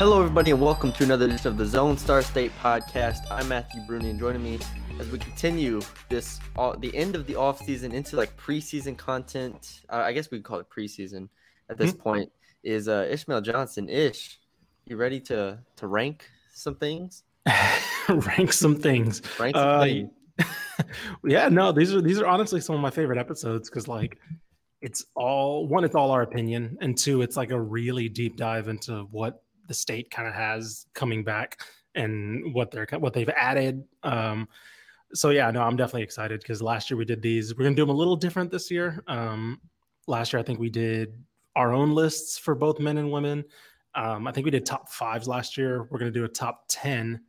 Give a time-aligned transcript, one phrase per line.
[0.00, 3.18] Hello, everybody, and welcome to another edition of the Zone Star State podcast.
[3.30, 4.58] I'm Matthew Bruni, and joining me
[4.98, 9.82] as we continue this uh, the end of the off season into like preseason content.
[9.90, 11.28] Uh, I guess we could call it preseason
[11.68, 12.32] at this point.
[12.62, 13.90] Is uh, Ishmael Johnson?
[13.90, 14.40] Ish,
[14.86, 16.24] you ready to to rank
[16.54, 17.24] some things?
[18.08, 19.20] rank some things.
[19.38, 20.10] Rank some Uh, things.
[21.24, 24.16] yeah, no, these are these are honestly some of my favorite episodes because like
[24.80, 28.68] it's all one, it's all our opinion, and two, it's like a really deep dive
[28.68, 31.62] into what the state kind of has coming back
[31.94, 33.84] and what they're what they've added.
[34.02, 34.48] Um,
[35.14, 37.56] so yeah, no, I'm definitely excited because last year we did these.
[37.56, 39.02] We're gonna do them a little different this year.
[39.06, 39.60] Um,
[40.08, 41.14] last year I think we did
[41.54, 43.44] our own lists for both men and women.
[43.94, 45.88] Um, I think we did top fives last year.
[45.88, 47.20] We're gonna do a top ten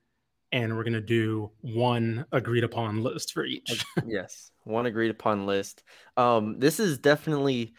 [0.51, 3.85] and we're going to do one agreed upon list for each.
[4.05, 5.83] yes, one agreed upon list.
[6.17, 7.73] Um, this is definitely,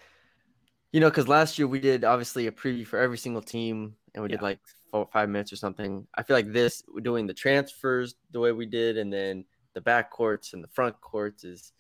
[0.93, 4.23] you know, because last year we did obviously a preview for every single team, and
[4.23, 4.59] we did like
[4.91, 6.07] four, five minutes or something.
[6.15, 10.11] I feel like this doing the transfers the way we did, and then the back
[10.11, 11.73] courts and the front courts is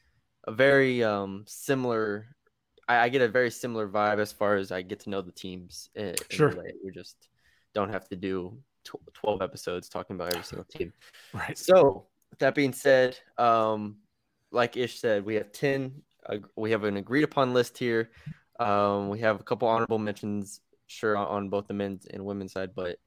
[0.44, 2.27] a very um similar.
[2.89, 5.33] I, I get a very similar vibe as far as I get to know the
[5.33, 5.90] teams.
[5.95, 6.57] In, in Sure.
[6.57, 6.73] way.
[6.84, 7.29] We just
[7.74, 10.92] don't have to do tw- twelve episodes talking about every single team.
[11.34, 11.57] Right.
[11.57, 12.07] So
[12.40, 13.96] that being said, um,
[14.51, 16.02] like Ish said, we have ten.
[16.27, 18.11] Uh, we have an agreed upon list here.
[18.61, 20.61] Um, we have a couple honorable mentions,
[20.92, 22.98] sure, on, both the men's and women's side, but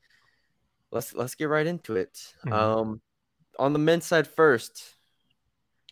[0.91, 2.33] let's let's get right into it.
[2.45, 2.53] Mhm.
[2.53, 3.01] Um,
[3.59, 4.83] on the men's side first,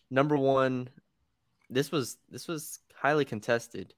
[0.09, 0.89] number one,
[1.69, 3.93] this was this was highly contested.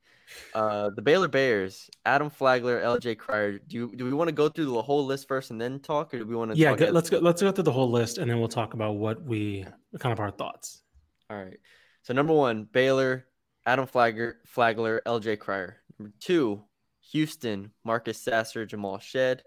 [0.53, 3.15] Uh, the Baylor Bears, Adam Flagler, L.J.
[3.15, 3.59] Cryer.
[3.59, 6.13] Do you, do we want to go through the whole list first and then talk,
[6.13, 6.57] or do we want to?
[6.57, 7.19] Yeah, talk go, let's go.
[7.19, 9.65] Let's go through the whole list, and then we'll talk about what we
[9.99, 10.81] kind of our thoughts.
[11.29, 11.57] All right.
[12.01, 13.25] So number one, Baylor,
[13.65, 15.77] Adam Flagler, Flagler, LJ Cryer.
[15.97, 16.63] Number two,
[17.11, 19.43] Houston, Marcus Sasser, Jamal Shead.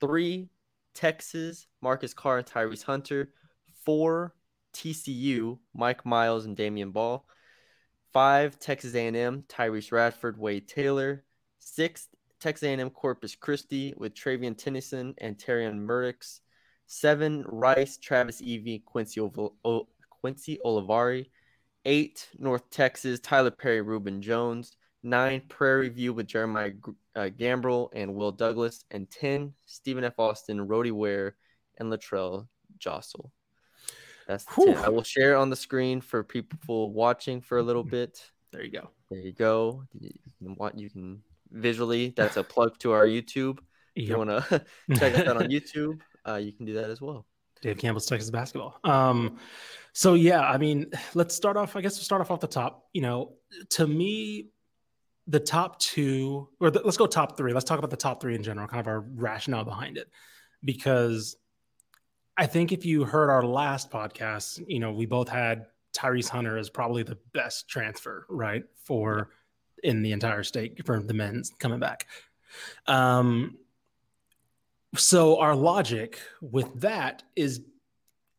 [0.00, 0.48] Three,
[0.94, 3.32] Texas, Marcus Carr and Tyrese Hunter.
[3.84, 4.34] Four,
[4.74, 7.22] TCU, Mike Miles and Damion Baugh.
[8.12, 11.24] Five, Texas A&M, Tyrece Radford, Wade Taylor.
[11.58, 12.08] Six,
[12.40, 16.40] Texas A&M Corpus Christi with Trevian Tennyson and Terrion Murdix.
[16.86, 21.30] Seven, Rice, Travis Evee, Quincy Oval- o- Quincy Olivari.
[21.84, 24.76] Eight, North Texas, Tyler Perry, Rubin Jones.
[25.02, 26.72] Nine, Prairie View with Jeremiah
[27.14, 28.84] uh, Gambrell and Will Douglas.
[28.90, 30.18] And 10, Stephen F.
[30.18, 31.36] Austin, Roti Ware,
[31.78, 32.48] and Latrell
[32.78, 33.30] Jossell.
[34.26, 34.76] That's the 10.
[34.76, 38.22] I will share on the screen for people watching for a little bit.
[38.52, 38.90] There you go.
[39.10, 39.84] There you go.
[39.98, 43.58] You can, wa- you can visually, that's a plug to our YouTube.
[43.94, 44.64] If you want to
[44.96, 47.26] check us out on YouTube, uh, you can do that as well.
[47.62, 48.78] Dave Campbell's Texas basketball.
[48.84, 49.38] Um,
[49.92, 51.74] so yeah, I mean, let's start off.
[51.74, 52.86] I guess we'll start off off the top.
[52.92, 53.32] You know,
[53.70, 54.48] to me,
[55.28, 57.52] the top two, or the, let's go top three.
[57.52, 60.08] Let's talk about the top three in general, kind of our rationale behind it,
[60.64, 61.36] because
[62.36, 66.56] I think if you heard our last podcast, you know, we both had Tyrese Hunter
[66.56, 69.30] as probably the best transfer, right, for
[69.84, 72.06] in the entire state for the men's coming back.
[72.86, 73.58] Um,
[74.96, 77.60] so our logic with that is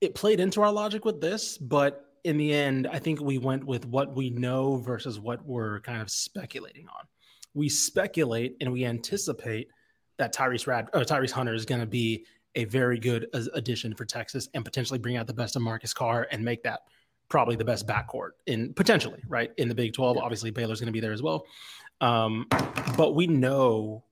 [0.01, 3.65] it played into our logic with this, but in the end, I think we went
[3.65, 7.05] with what we know versus what we're kind of speculating on.
[7.53, 9.67] We speculate and we anticipate
[10.17, 12.25] that Tyrese Rad or Tyrese Hunter is going to be
[12.55, 16.27] a very good addition for Texas and potentially bring out the best of Marcus Carr
[16.31, 16.81] and make that
[17.29, 20.17] probably the best backcourt in potentially right in the Big 12.
[20.17, 20.23] Yeah.
[20.23, 21.45] Obviously, Baylor's going to be there as well.
[22.01, 22.47] Um,
[22.97, 24.03] but we know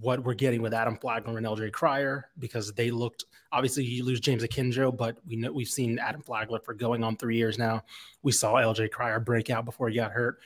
[0.00, 4.20] what we're getting with Adam Flagler and LJ Cryer because they looked obviously you lose
[4.20, 7.82] James Akinjo, but we know we've seen Adam Flagler for going on three years now.
[8.22, 10.38] We saw LJ Cryer break out before he got hurt.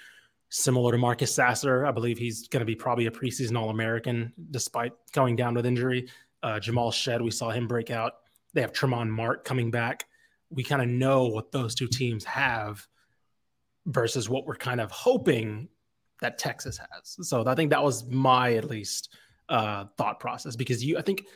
[0.49, 4.32] Similar to Marcus Sasser, I believe he's going to be probably a preseason All American
[4.50, 6.08] despite going down with injury.
[6.43, 8.14] Uh, Jamal Shead, we saw him break out.
[8.54, 10.06] They have Tramon Mark coming back.
[10.50, 12.87] We kind of know what those two teams have
[13.87, 15.69] versus what we're kind of hoping
[16.20, 17.16] that Texas has.
[17.28, 19.14] So I think that was my at least
[19.52, 21.26] uh, thought process because you, I think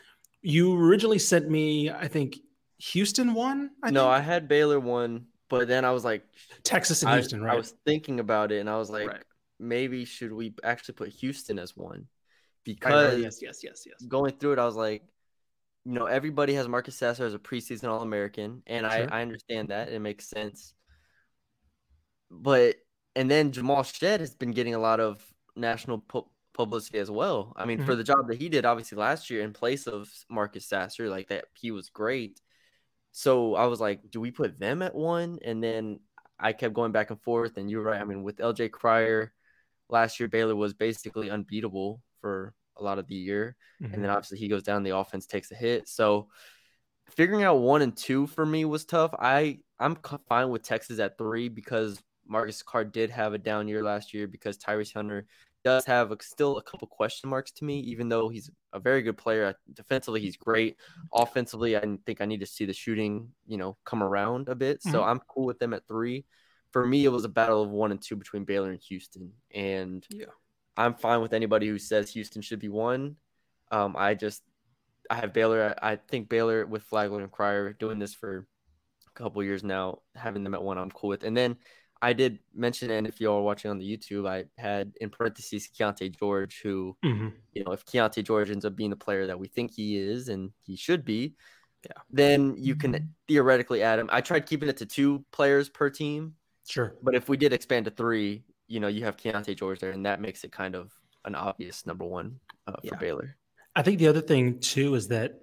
[0.40, 2.38] you originally sent me, I think
[2.78, 3.70] Houston one.
[3.82, 4.10] I no, think?
[4.12, 6.24] I had Baylor one, but then I was like
[6.64, 7.52] Texas and Houston, right?
[7.52, 9.22] I was thinking about it and I was like, right.
[9.60, 12.06] maybe should we actually put Houston as one?
[12.64, 14.02] Because right, yes, yes, yes, yes.
[14.08, 15.02] Going through it, I was like,
[15.84, 19.06] you know, everybody has Marcus Sasser as a preseason All American, and sure.
[19.12, 19.90] I, I understand that.
[19.90, 20.74] It makes sense.
[22.28, 22.76] But
[23.14, 25.24] and then Jamal Shead has been getting a lot of
[25.54, 27.52] national pu- publicity as well.
[27.56, 27.86] I mean, mm-hmm.
[27.86, 31.28] for the job that he did, obviously last year in place of Marcus Sasser, like
[31.28, 32.40] that, he was great.
[33.12, 35.38] So I was like, do we put them at one?
[35.44, 36.00] And then
[36.38, 37.56] I kept going back and forth.
[37.56, 38.00] And you're right.
[38.00, 39.32] I mean, with LJ Cryer
[39.88, 43.56] last year, Baylor was basically unbeatable for a lot of the year.
[43.82, 43.94] Mm-hmm.
[43.94, 45.88] And then obviously he goes down, the offense takes a hit.
[45.88, 46.28] So
[47.10, 49.14] figuring out one and two for me was tough.
[49.18, 49.96] I I'm
[50.28, 54.26] fine with Texas at three because Marcus Carr did have a down year last year
[54.26, 55.26] because Tyrese Hunter
[55.66, 59.02] does have a, still a couple question marks to me, even though he's a very
[59.02, 59.52] good player.
[59.74, 60.76] Defensively, he's great.
[61.12, 64.80] Offensively, I think I need to see the shooting, you know, come around a bit.
[64.80, 65.10] So mm-hmm.
[65.10, 66.24] I'm cool with them at three.
[66.70, 70.06] For me, it was a battle of one and two between Baylor and Houston, and
[70.08, 70.26] yeah,
[70.76, 73.16] I'm fine with anybody who says Houston should be one.
[73.72, 74.42] Um, I just
[75.10, 75.74] I have Baylor.
[75.82, 78.46] I think Baylor with Flagler and Cryer doing this for
[79.08, 81.24] a couple years now, having them at one, I'm cool with.
[81.24, 81.56] And then
[82.02, 85.68] I did mention, and if y'all are watching on the YouTube, I had in parentheses
[85.68, 87.28] Keyonte George, who, mm-hmm.
[87.54, 90.28] you know, if Keyonte George ends up being the player that we think he is
[90.28, 91.34] and he should be,
[91.84, 94.08] yeah, then you can theoretically add him.
[94.12, 96.34] I tried keeping it to two players per team.
[96.68, 96.94] Sure.
[97.02, 100.04] But if we did expand to three, you know, you have Keyonte George there, and
[100.04, 100.92] that makes it kind of
[101.24, 102.98] an obvious number one uh, for yeah.
[102.98, 103.36] Baylor.
[103.74, 105.40] I think the other thing, too, is that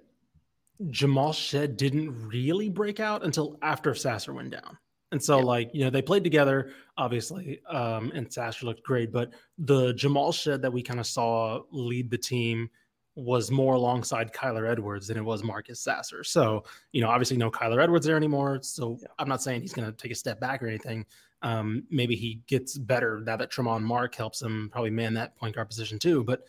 [0.90, 4.76] Jamal Shead didn't really break out until after Sasser went down.
[5.12, 5.44] And so, yeah.
[5.44, 9.12] like, you know, they played together, obviously, um, and Sasser looked great.
[9.12, 12.68] But the Jamal Shead that we kind of saw lead the team
[13.16, 16.24] was more alongside Kyler Edwards than it was Marcus Sasser.
[16.24, 18.58] So, you know, obviously no Kyler Edwards there anymore.
[18.62, 19.08] So yeah.
[19.18, 21.06] I'm not saying he's going to take a step back or anything.
[21.42, 25.54] Um, maybe he gets better now that Tramon Mark helps him probably man that point
[25.54, 26.24] guard position too.
[26.24, 26.46] But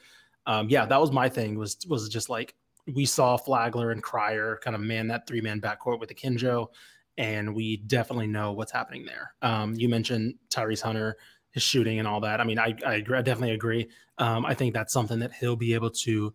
[0.48, 2.56] um, yeah, that was my thing was was just like
[2.94, 6.70] we saw Flagler and Cryer kind of man that three man backcourt with the Akinjo
[7.18, 9.34] and we definitely know what's happening there.
[9.42, 11.18] Um, you mentioned Tyrese Hunter,
[11.52, 12.42] his shooting and all that.
[12.42, 13.88] I mean, I, I, agree, I definitely agree.
[14.18, 16.34] Um, I think that's something that he'll be able to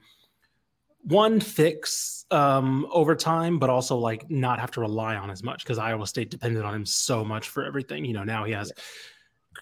[1.02, 5.62] one fix um, over time, but also like not have to rely on as much
[5.62, 8.04] because Iowa State depended on him so much for everything.
[8.04, 8.72] You know, now he has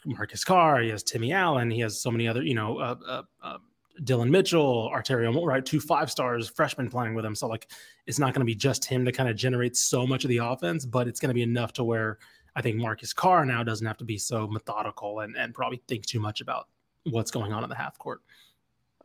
[0.04, 3.22] Marcus Carr, he has Timmy Allen, he has so many other, you know, uh, uh,
[3.42, 3.58] uh,
[4.04, 5.64] Dillon Mitchell, Arterio, right?
[5.64, 7.34] Two five stars freshmen playing with him.
[7.34, 7.68] So like
[8.06, 10.38] it's not going to be just him to kind of generate so much of the
[10.38, 12.18] offense, but it's going to be enough to where
[12.56, 16.06] I think Marcus Carr now doesn't have to be so methodical and, and probably think
[16.06, 16.68] too much about
[17.04, 18.20] what's going on in the half court.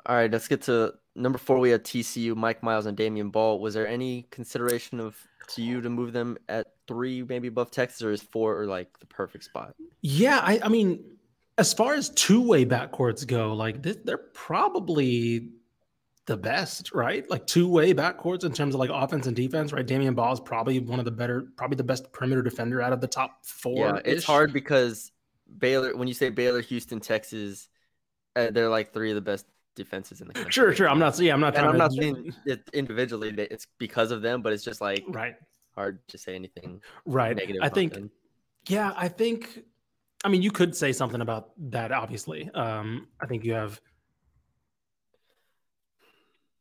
[0.06, 1.60] All right, let's get to number four.
[1.60, 3.56] We had TCU, Mike Miles, and Damion Baugh.
[3.56, 5.16] Was there any consideration of
[5.50, 9.00] to you to move them at three, maybe above Texas, or is four or like
[9.00, 9.76] the perfect spot?
[10.02, 11.04] Yeah, I, I mean,
[11.58, 15.50] as far as two-way backcourts go, like they're probably
[16.26, 17.30] the best, right?
[17.30, 19.86] Like two-way backcourts in terms of like offense and defense, right?
[19.86, 23.02] Damion Baugh is probably one of the better, probably the best perimeter defender out of
[23.02, 23.88] the top four.
[23.88, 25.12] Yeah, it's hard because
[25.58, 25.96] Baylor.
[25.96, 27.68] When you say Baylor, Houston, Texas,
[28.36, 30.52] uh, they're like three of the best defenses in the country.
[30.52, 30.90] Sure, sure.
[30.90, 31.20] I'm not.
[31.20, 31.58] Yeah, I'm not.
[31.58, 35.36] I'm not saying it individually that it's because of them, but it's just like right.
[35.76, 36.82] Hard to say anything.
[37.06, 37.36] Right.
[37.36, 37.62] Negative.
[37.62, 37.94] I think.
[37.94, 38.12] Them.
[38.68, 39.64] Yeah, I think
[40.24, 41.92] I mean, you could say something about that.
[41.92, 43.80] Obviously, um, I think you have.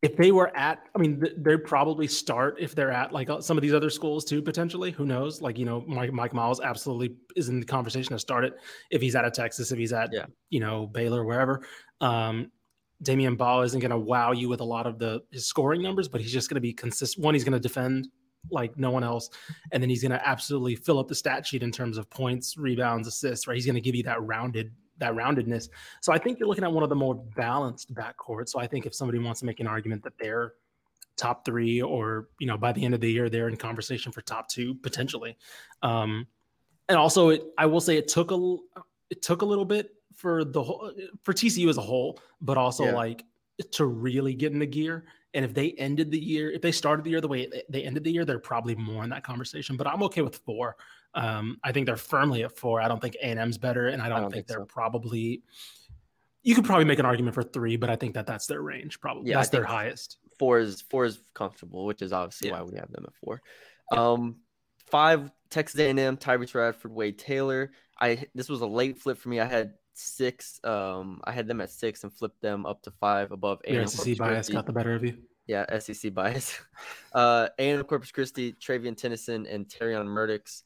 [0.03, 3.57] If they were at, I mean, they'd probably start if they're at like uh, some
[3.57, 4.91] of these other schools too, potentially.
[4.91, 5.41] Who knows?
[5.41, 8.55] Like, you know, Mike, Mike Miles absolutely is in the conversation to start it.
[8.91, 10.27] If he's out of Texas, if he's at, yeah.
[10.51, 11.63] you know, Baylor, wherever.
[12.01, 12.51] Um,
[13.05, 16.09] Damion Baugh isn't going to wow you with a lot of the his scoring numbers,
[16.09, 17.25] but he's just going to be consistent.
[17.25, 18.09] One, he's going to defend
[18.51, 19.31] like no one else.
[19.73, 22.57] And then he's going to absolutely fill up the stat sheet in terms of points,
[22.57, 23.55] rebounds, assists, right?
[23.55, 25.69] He's going to give you that rounded that roundedness.
[26.01, 28.51] So I think you're looking at one of the more balanced backcourts.
[28.51, 30.55] So I think if somebody wants to make an argument that they're
[31.17, 34.23] top three or, you know, by the end of the year, they're in conversation for
[34.23, 35.37] top two potentially.
[35.83, 36.27] Um,
[36.89, 38.57] and also it, I will say it took a,
[39.11, 42.85] it took a little bit for the whole, for TCU as a whole, but also
[42.85, 42.93] yeah.
[42.93, 43.25] like
[43.73, 45.05] to really get into gear.
[45.35, 48.05] And if they ended the year, if they started the year the way they ended
[48.05, 49.77] the year, they're probably more in that conversation.
[49.77, 50.77] But I'm okay with four.
[51.15, 52.81] Um, I think they're firmly at four.
[52.81, 54.67] I don't think A&M's better, and I don't, I don't think, think, they're so.
[54.67, 55.43] probably.
[56.43, 59.01] You could probably make an argument for three, but I think that that's their range.
[59.01, 60.19] Probably yeah, that's their highest.
[60.39, 62.61] four is four is comfortable, which is obviously Yeah.
[62.61, 63.41] why we have them at four.
[63.93, 64.37] Um,
[64.91, 67.73] five Texas A&M, Tyrece Radford, Wade Taylor.
[68.01, 69.39] I this was a late flip for me.
[69.39, 70.61] I had six.
[70.65, 74.17] Um, I had them at six and flipped them up to five above Your SEC
[74.19, 75.19] bias got the better of you.
[75.47, 76.59] Yeah, SEC bias.
[77.15, 80.63] Uh, A&M Corpus Christi, Trevian Tennyson, and Terrion Murdix.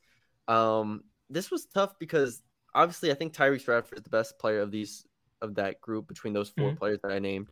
[0.47, 2.41] Um, this was tough because
[2.73, 5.05] obviously I think Tyrece Radford is the best player of these
[5.43, 6.79] of that group between those 4 Mhm.
[6.79, 7.51] players that I named.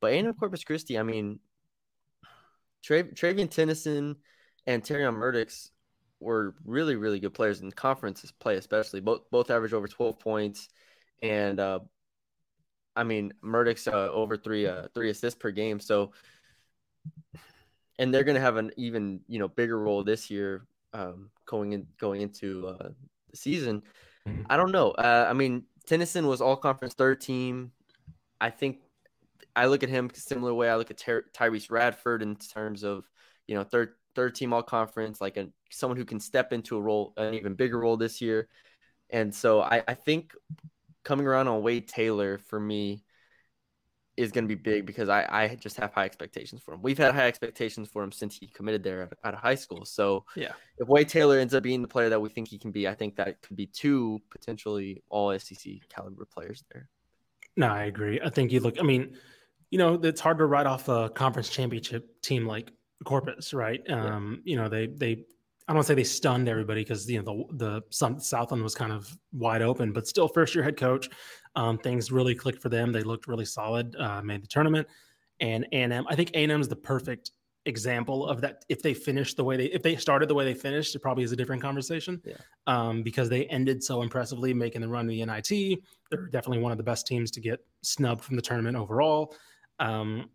[0.00, 1.38] But A&M Corpus Christi, I mean,
[2.82, 4.16] Tra- Trevian Tennyson
[4.66, 5.70] and Terrion Murdix
[6.18, 10.68] were really, really good players in conferences play, especially both both average over 12 points,
[11.22, 11.80] and uh,
[12.96, 15.80] I mean Murdix uh, over three uh, three assists per game.
[15.80, 16.12] So,
[17.98, 21.86] and they're gonna have an even you know bigger role this year um, going in
[21.98, 22.90] going into uh,
[23.30, 23.82] the season.
[24.28, 24.46] Mhm.
[24.50, 24.90] I don't know.
[24.92, 27.72] Uh, I mean, Tennyson was all conference third team.
[28.40, 28.80] I think
[29.56, 33.08] I look at him similar way I look at Ty- Tyrece Radford in terms of
[33.46, 36.80] you know third third team all conference, like a someone who can step into a
[36.80, 38.48] role, an even bigger role this year.
[39.10, 40.34] And so I, I think
[41.04, 43.04] coming around on Wade Taylor for me
[44.16, 46.82] is going to be big because I, I just have high expectations for him.
[46.82, 49.84] We've had high expectations for him since he committed there out of high school.
[49.86, 50.52] So Yeah.
[50.78, 52.94] if Wade Taylor ends up being the player that we think he can be, I
[52.94, 56.88] think that could be two potentially all SEC caliber players there.
[57.56, 58.20] No, I agree.
[58.22, 58.78] I think you look.
[58.78, 59.16] I mean,
[59.70, 62.70] you know, it's hard to write off a conference championship team like
[63.04, 63.80] Corpus, right?
[63.88, 64.16] Yeah.
[64.16, 65.24] Um, you know, they they.
[65.70, 69.16] I don't say they stunned everybody because you know the the Southland was kind of
[69.32, 71.08] wide open, but still first year head coach.
[71.54, 72.90] Um, things really clicked for them.
[72.90, 73.94] They looked really solid.
[73.94, 74.88] Uh, made the tournament,
[75.38, 76.06] and A&M.
[76.08, 77.30] I think A&M is the perfect
[77.66, 78.64] example of that.
[78.68, 81.22] If they finished the way they if they started the way they finished, it probably
[81.22, 82.20] is a different conversation.
[82.24, 82.34] Yeah.
[82.66, 85.78] Um, because they ended so impressively, making the run to the NIT.
[86.10, 89.36] They're definitely one of the best teams to get snubbed from the tournament overall.
[89.78, 90.30] Um,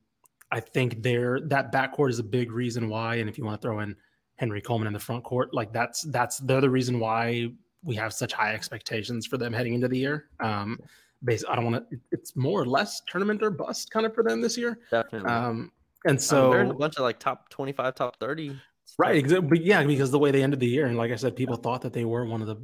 [0.49, 3.15] I think they're that backcourt is a big reason why.
[3.15, 3.97] And if you want to throw in
[4.35, 7.49] Henry Coleman in the front court, like that's that's they're the reason why
[7.83, 10.25] we have such high expectations for them heading into the year.
[10.39, 10.79] Um,
[11.23, 11.97] based, I don't want to.
[12.11, 14.79] It's more or less tournament or bust kind of for them this year.
[14.91, 15.29] Definitely.
[15.29, 15.71] Um,
[16.05, 18.59] and so so they're in a bunch of like top 25, top 30.
[18.97, 19.47] Right, exactly.
[19.47, 21.81] But yeah, because the way they ended the year, and like I said, people thought
[21.81, 22.57] that they were one of the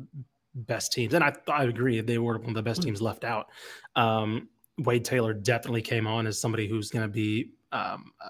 [0.53, 3.47] best teams, and I I agree they were one of the best teams left out.
[3.95, 8.29] Um, Wade Taylor definitely came on as somebody who's going to be um, uh,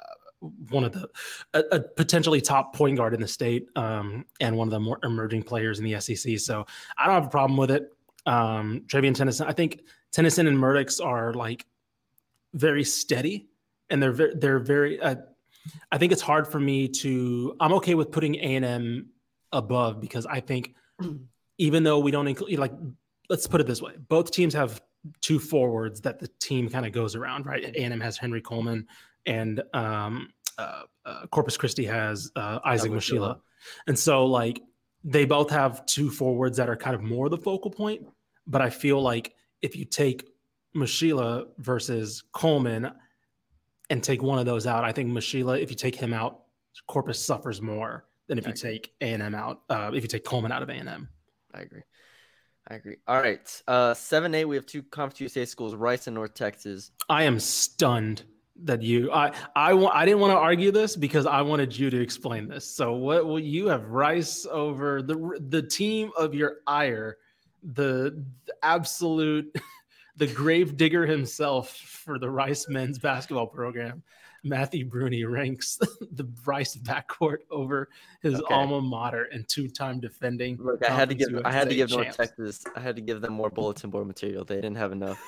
[0.69, 1.09] one of the
[1.53, 4.99] a, a potentially top point guard in the state, um, and one of the more
[5.03, 6.39] emerging players in the SEC.
[6.39, 6.65] So
[6.97, 7.93] I don't have a problem with it.
[8.25, 9.81] Um, Trevian Tennyson, I think
[10.11, 11.65] Tennyson and Murdix are like
[12.53, 13.47] very steady,
[13.89, 14.99] and they're very, they're very.
[14.99, 15.15] Uh,
[15.91, 17.55] I think it's hard for me to.
[17.59, 19.09] I'm okay with putting A and M
[19.51, 20.75] above because I think
[21.57, 22.73] even though we don't include like,
[23.29, 24.81] let's put it this way: both teams have
[25.21, 27.63] two forwards that the team kind of goes around, right?
[27.63, 28.87] A and M has Henry Coleman,
[29.25, 33.39] and um, uh, uh, Corpus Christi has uh, Isaac Mushila,
[33.87, 34.61] and so like
[35.03, 38.05] they both have two forwards that are kind of more the focal point.
[38.47, 40.27] But I feel like if you take
[40.75, 42.91] Mushila versus Coleman
[43.89, 46.41] and take one of those out, I think Mushila, if you take him out,
[46.87, 48.71] Corpus suffers more than if I you agree.
[48.71, 49.61] take A and M out.
[49.69, 51.09] Uh, if you take Coleman out of A and M.
[51.53, 51.81] I agree.
[52.67, 52.97] I agree.
[53.07, 53.61] All right.
[53.67, 56.91] Uh, 7 8, we have two Conference USA schools, Rice and North Texas.
[57.09, 58.23] I am stunned
[58.63, 59.11] that you.
[59.11, 62.47] I I wa- I didn't want to argue this because I wanted you to explain
[62.47, 62.65] this.
[62.65, 67.17] So what will you have Rice over the the team of your ire,
[67.63, 69.53] the, the absolute
[70.17, 74.03] the grave digger himself for the Rice men's basketball program.
[74.43, 75.77] Matthew Bruni ranks
[76.13, 77.89] the Rice backcourt over
[78.23, 78.53] his Okay.
[78.53, 80.57] alma mater and two-time defending.
[80.59, 82.17] Look, I had to give Conference I had to USA give North.
[82.17, 84.43] Texas I had to give them more bulletin board material.
[84.43, 85.19] They didn't have enough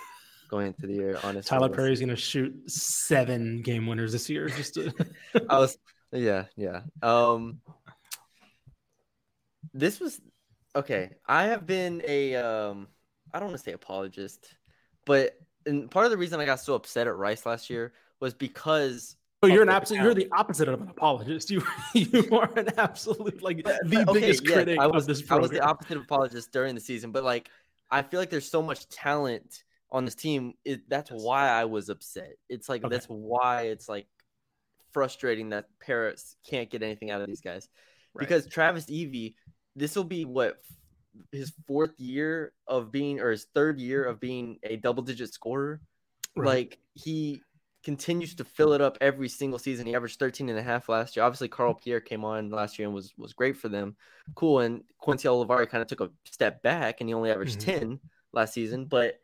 [0.49, 1.49] going into the year, honestly.
[1.49, 4.47] Tyler Perry's going to shoot seven game winners this year.
[4.49, 4.93] Just to,
[5.49, 5.77] I was
[6.11, 6.81] yeah, yeah.
[7.01, 7.61] Um
[9.73, 10.21] this was
[10.75, 11.11] okay.
[11.27, 12.87] I have been a um
[13.33, 14.55] I don't want to say apologist,
[15.05, 18.33] but and part of the reason I got so upset at Rice last year was
[18.33, 20.01] because Oh, you're an absolute.
[20.01, 21.51] You're the opposite of an apologist.
[21.53, 25.35] You you are an absolute like the Okay, biggest critic I was, of this I
[25.35, 27.49] was the opposite of apologist during the season, but like
[27.91, 30.55] I feel like there's so much talent on this team.
[30.65, 32.33] It, that's why I was upset.
[32.49, 32.93] It's like Okay.
[32.93, 34.07] that's why it's like
[34.91, 37.67] frustrating that Paris can't get anything out of these guys
[38.13, 38.27] Right.
[38.27, 39.35] because Travis Evee,
[39.75, 40.61] this will be what
[41.31, 45.79] his fourth year of being or his third year of being a double digit scorer.
[46.35, 46.45] Right.
[46.47, 47.41] Like he
[47.83, 49.85] continues to fill it up every single season.
[49.85, 51.23] He averaged 13 and a half last year.
[51.25, 53.95] Obviously, Carl Pierre came on last year and was was great for them.
[54.35, 54.59] Cool.
[54.59, 57.79] And Quincy Olivari kind of took a step back and he only averaged Mhm.
[57.79, 57.99] 10
[58.31, 58.85] last season.
[58.85, 59.19] But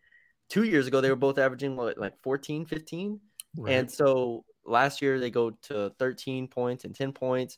[0.50, 3.20] two years ago, they were both averaging what, like 14, 15?
[3.58, 3.74] Right.
[3.74, 7.58] And so, last year they go to 13 points and 10 points.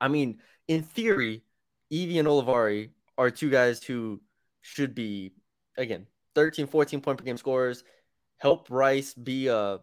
[0.00, 1.42] I mean, in theory,
[1.90, 4.20] Evee and Olivari are two guys who
[4.60, 5.32] should be
[5.76, 7.84] again 13, 14 point per game scorers.
[8.38, 9.80] Help Rice be a,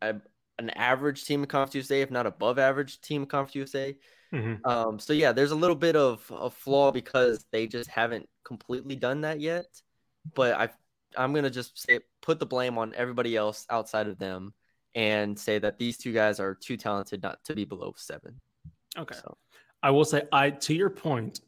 [0.00, 0.14] a
[0.58, 3.96] an average team in Conference USA, if not above average team in Conference USA.
[4.32, 4.66] Mhm.
[4.66, 8.96] Um, so yeah, there's a little bit of a flaw because they just haven't completely
[8.96, 9.66] done that yet.
[10.34, 10.68] But I,
[11.16, 14.52] I'm gonna just say put the blame on everybody else outside of them,
[14.94, 18.40] and say that these two guys are too talented not to be below seven.
[18.96, 19.14] Okay.
[19.14, 19.36] So
[19.82, 21.40] I will say, I to your point.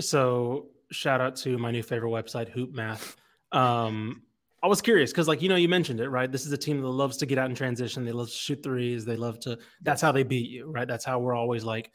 [0.00, 3.16] So shout out to my new favorite website, Hoop Math.
[3.52, 4.22] Um,
[4.62, 6.30] I was curious because, like you know, you mentioned it, right?
[6.30, 8.04] This is a team that loves to get out in transition.
[8.04, 9.04] They love to shoot threes.
[9.04, 9.58] They love to.
[9.82, 10.86] That's how they beat you, right?
[10.86, 11.90] That's how we're always like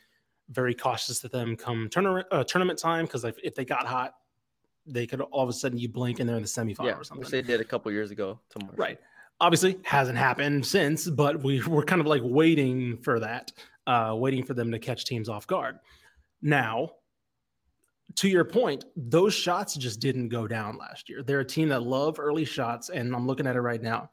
[0.50, 4.14] very cautious to them come tournament uh, tournament time because if, if they got hot,
[4.88, 7.18] they could all of a sudden you blink and they're in the semifinal yeah, or
[7.18, 8.78] which they did a couple years ago to Marshall.
[8.78, 9.00] Right.
[9.40, 13.52] Obviously, hasn't happened since, but we we're kind of like waiting for that,
[13.86, 15.78] uh, waiting for them to catch teams off guard.
[16.42, 16.92] Now,
[18.16, 21.22] to your point, those shots just didn't go down last year.
[21.22, 24.10] They're a team that love early shots, and I'm looking at it right now.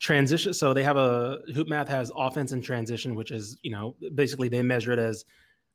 [0.00, 0.52] Transition.
[0.52, 4.48] So they have a Hoop Math has offense and transition, which is you know basically
[4.48, 5.24] they measure it as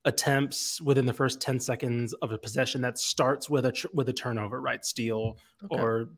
[0.05, 4.09] attempts within the first 10 seconds of a possession that starts with a tr- with
[4.09, 4.83] a turnover, right?
[4.85, 5.81] Steal Okay.
[5.81, 6.09] or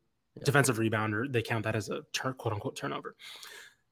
[0.43, 1.31] defensive rebounder.
[1.31, 3.15] They count that as a turn, quote unquote turnover.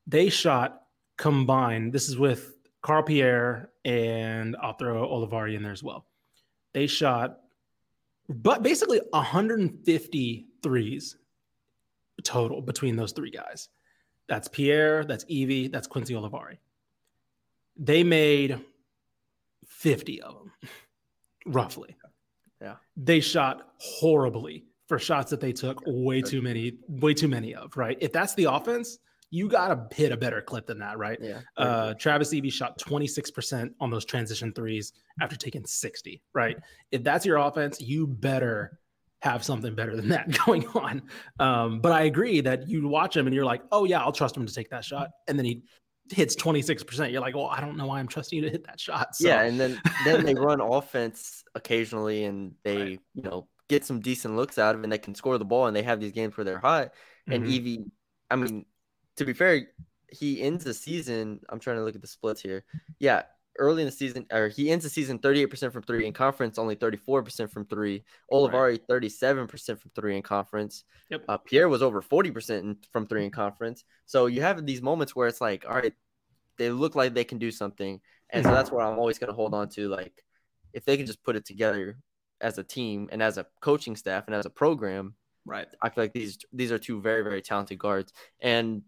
[0.07, 0.81] They shot
[1.17, 1.93] combined.
[1.93, 6.05] This is with Carl Pierre and I'll throw Olivari in there as well.
[6.73, 7.39] They shot,
[8.27, 11.17] but basically 150 threes
[12.23, 13.69] total between those three guys.
[14.27, 16.57] That's Pierre, that's Evee, that's Quincy Olivari.
[17.77, 18.59] They made
[19.67, 20.51] 50 of them,
[21.45, 21.95] roughly.
[22.61, 22.75] Yeah.
[22.95, 27.75] They shot horribly for shots that they took way too many, way too many of,
[27.75, 27.97] right?
[27.99, 31.17] If that's the offense, you got to hit a better clip than that, right?
[31.19, 31.39] Yeah.
[31.57, 36.57] Uh, Travis Evee shot 26% on those transition threes after taking 60, right?
[36.91, 38.77] If that's your offense, you better
[39.23, 41.01] have something better than that going on.
[41.39, 44.37] Um, but I agree that you watch him and you're like, oh, yeah, I'll trust
[44.37, 45.09] him to take that shot.
[45.27, 45.63] And then he
[46.11, 47.11] hits 26%.
[47.11, 49.15] You're like, well, I don't know why I'm trusting you to hit that shot.
[49.15, 52.99] So, yeah, and then then they run offense occasionally, and they Right.
[53.15, 55.67] you know get some decent looks out of it, and they can score the ball,
[55.67, 56.91] and they have these games where they're hot.
[57.29, 57.49] And Mhm.
[57.49, 57.85] Evee,
[58.29, 58.65] I mean,
[59.15, 59.67] to be fair,
[60.09, 61.39] he ends the season.
[61.49, 62.65] I'm trying to look at the splits here.
[62.99, 63.23] Yeah,
[63.59, 66.75] early in the season, or he ends the season 38% from three in conference, only
[66.75, 68.03] 34% from three.
[68.31, 70.83] Olivari 37% from three in conference.
[71.09, 71.23] Yep.
[71.27, 73.83] Uh, Pierre was over 40% in, from three in conference.
[74.05, 75.93] So you have these moments where it's like, all right,
[76.57, 79.35] they look like they can do something, and so that's what I'm always going to
[79.35, 79.89] hold on to.
[79.89, 80.23] Like,
[80.71, 81.97] if they can just put it together
[82.41, 85.67] as a team and as a coaching staff and as a program, right.
[85.81, 88.13] I feel like these these are two very very talented guards.
[88.39, 88.83] And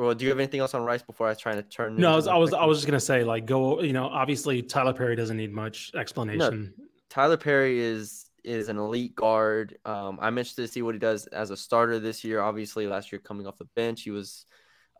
[0.00, 1.96] well, do you have anything else on Rice before I trying to turn?
[1.96, 3.82] No, I was, I was, I was just gonna say, like, go.
[3.82, 6.72] You know, obviously Tyler Perry doesn't need much explanation.
[7.10, 9.76] Tyler Perry is is an elite guard.
[9.84, 12.40] Um, I'm interested to see what he does as a starter this year.
[12.40, 14.46] Obviously, last year coming off the bench, he was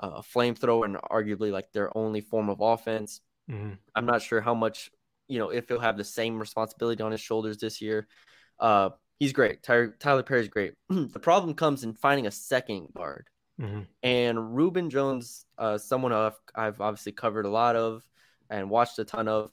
[0.02, 3.20] uh, a flamethrower and arguably like their only form of offense.
[3.50, 3.78] Mhm.
[3.94, 4.90] I'm not sure how much,
[5.28, 8.06] you know, if he'll have the same responsibility on his shoulders this year.
[8.58, 9.62] Uh, he's great.
[9.62, 10.74] Tyler, Tyler Perry's great.
[10.90, 13.28] the problem comes in finding a second guard.
[13.60, 13.86] Mhm.
[14.02, 18.02] And Rubin Jones, uh, someone I've, I've obviously covered a lot of
[18.48, 19.52] and watched a ton of.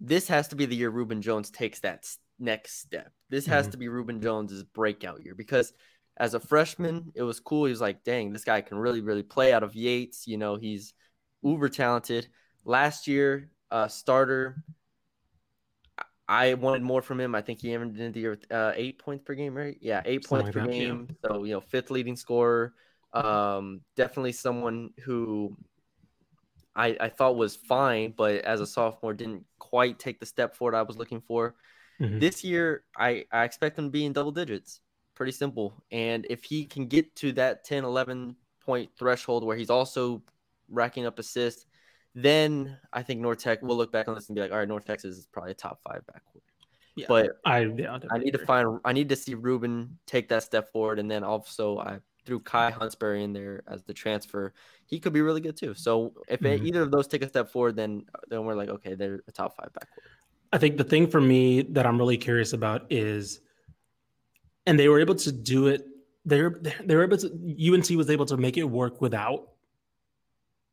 [0.00, 2.06] This has to be the year Rubin Jones takes that
[2.38, 3.12] next step.
[3.28, 3.70] This has Mhm.
[3.72, 5.72] to be Rubin Jones's breakout year because
[6.18, 7.66] as a freshman, it was cool.
[7.66, 10.26] He was like, dang, this guy can really, really play out of Yates.
[10.26, 10.94] You know, he's
[11.42, 12.28] uber talented.
[12.64, 14.62] Last year, uh, starter,
[16.28, 17.34] I- wanted more from him.
[17.34, 19.78] I think he ended the year with uh, eight points per game, right?
[19.80, 20.84] Yeah, eight Something points like per that, yeah.
[20.88, 21.16] game.
[21.24, 22.74] So, you know, fifth leading scorer.
[23.24, 25.56] Um, definitely someone who
[26.74, 30.74] I, I thought was fine, but as a sophomore, didn't quite take the step forward
[30.74, 31.54] I was looking for.
[32.00, 32.20] Mhm.
[32.20, 34.80] This year, I, I expect him to be in double digits.
[35.14, 35.82] Pretty simple.
[35.90, 40.22] And if he can get to that 10, 11 point threshold where he's also
[40.68, 41.64] racking up assists,
[42.14, 44.68] then I think North Tech will look back on this and be like, all right,
[44.68, 46.42] North Texas is probably a top five backcourt.
[46.96, 47.06] Yeah.
[47.08, 50.72] But I, yeah, I need to find I need to see Rubin take that step
[50.72, 54.52] forward, and then also I threw Kai Huntsberry in there as the transfer.
[54.84, 55.72] He could be really good too.
[55.74, 56.66] So if Mhm.
[56.66, 59.56] either of those take a step forward, then then we're like, okay, they're a top
[59.56, 60.10] five backcourt.
[60.52, 63.40] I think the thing for me that I'm really curious about is,
[64.66, 65.86] and they were able to do it.
[66.24, 67.28] They're they were able to.
[67.28, 69.52] UNC was able to make it work without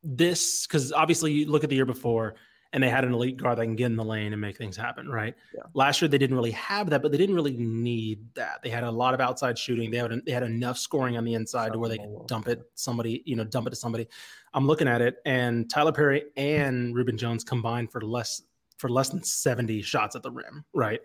[0.04, 2.36] this because obviously you look at the year before
[2.74, 4.76] and they had an elite guard that can get in the lane and make things
[4.76, 5.36] happen, right?
[5.56, 5.62] Yeah.
[5.76, 8.62] Last year they didn't really have that, but they didn't really need that.
[8.64, 9.92] They had a lot of outside shooting.
[9.92, 12.64] They had they had enough scoring on the inside to where they could dump it
[12.74, 14.08] somebody, you know, dump it to somebody.
[14.56, 18.42] I'm looking at it, and Tyler Perry and Rubin Jones combined for less
[18.78, 21.00] for less than 70 shots at the rim, right?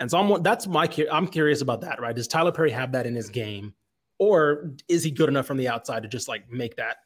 [0.00, 2.14] And so I'm that's my I'm curious about that, right?
[2.14, 3.74] Does Tyler Perry have that in his game,
[4.18, 6.98] or is he good enough from the outside to just like make that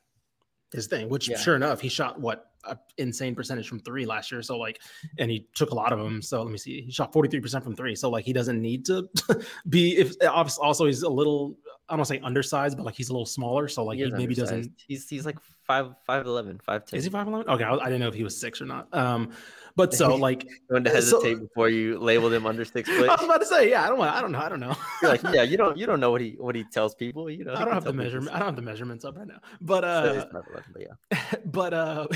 [0.73, 1.09] his thing?
[1.09, 1.39] Which Yeah.
[1.39, 4.43] sure enough, he shot what a insane percentage from three last year.
[4.43, 4.81] So like,
[5.19, 6.23] and he took a lot of them.
[6.23, 7.95] So let me see, he shot 43 percent from three.
[7.95, 9.09] So like, he doesn't need to
[9.69, 9.97] be.
[9.97, 11.57] If also he's a little
[11.91, 13.67] I don't say undersized, but like he's a little smaller.
[13.69, 14.71] So like He he, maybe doesn't.
[14.87, 16.99] He's he's like five five eleven, five ten.
[16.99, 17.49] Is he five eleven?
[17.49, 18.95] Okay, I, I didn't know if he was six or not.
[18.95, 19.31] Um,
[19.75, 23.09] but so like Going to So- hesitate before you label him under six foot.
[23.09, 24.77] I was about to say, yeah, I don't want, I don't know, I don't know.
[25.01, 27.31] You're like, yeah, you don't you don't know what he what he tells people.
[27.31, 28.35] You know, I don't have the measurement.
[28.35, 29.41] I don't have the measurements up right now.
[29.63, 31.39] But So uh, 5'11", but yeah.
[31.47, 32.07] but uh,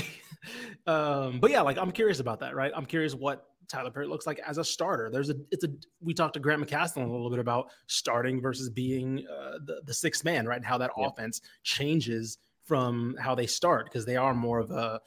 [0.87, 2.71] um, but yeah, like I'm curious about that, right?
[2.75, 5.09] I'm curious what Tyler Perry looks like as a starter.
[5.11, 5.69] There's a, it's a.
[6.01, 9.93] We talked to Grant McCasland a little bit about starting versus being uh, the the
[9.93, 10.57] sixth man, right?
[10.57, 11.07] And how that Yeah.
[11.07, 15.01] offense changes from how they start because they are more of a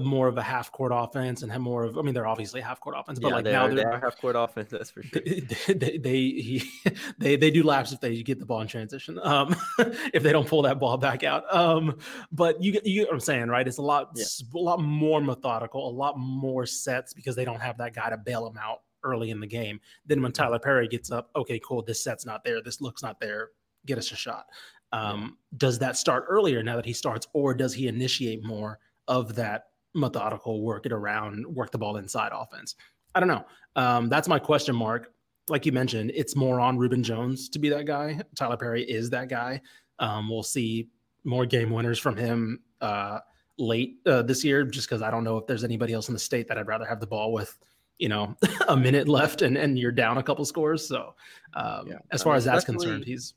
[0.00, 1.98] more of a half court offense and have more of.
[1.98, 3.92] I mean, they're obviously half court offense, but yeah, like they now are, they they're
[3.92, 4.70] are half court offense.
[4.70, 5.20] That's for sure.
[5.26, 6.62] they they they, he,
[7.18, 9.18] they they do laps if they get the ball in transition.
[9.22, 11.44] Um, if they don't pull that ball back out.
[11.54, 11.98] Um,
[12.32, 13.66] but you get you get what I'm saying, right?
[13.66, 14.24] It's a lot Yeah.
[14.54, 18.16] a lot more methodical, a lot more sets because they don't have that guy to
[18.16, 19.80] bail them out early in the game.
[20.06, 23.20] Then when Tyler Perry gets up, okay, cool, this set's not there, this looks not
[23.20, 23.50] there,
[23.86, 24.46] get us a shot.
[24.92, 29.34] Um, Does that start earlier now that he starts, or does he initiate more of
[29.34, 32.76] that methodical work it around, work the ball inside offense?
[33.14, 33.44] I don't know.
[33.74, 35.12] Um, that's my question mark.
[35.48, 38.20] Like you mentioned, it's more on Rubin Jones to be that guy.
[38.36, 39.60] Tyler Perry is that guy.
[39.98, 40.90] Um, we'll see
[41.24, 43.20] more game winners from him uh,
[43.58, 46.20] late uh, this year, just because I don't know if there's anybody else in the
[46.20, 47.58] state that I'd rather have the ball with,
[47.98, 48.36] you know,
[48.68, 50.86] a minute left and, and you're down a couple scores.
[50.86, 51.14] So,
[51.54, 51.98] um, Yeah.
[52.10, 53.34] as I far mean, as that's concerned, he's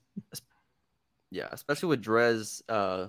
[1.31, 3.07] Yeah, especially with Drez uh,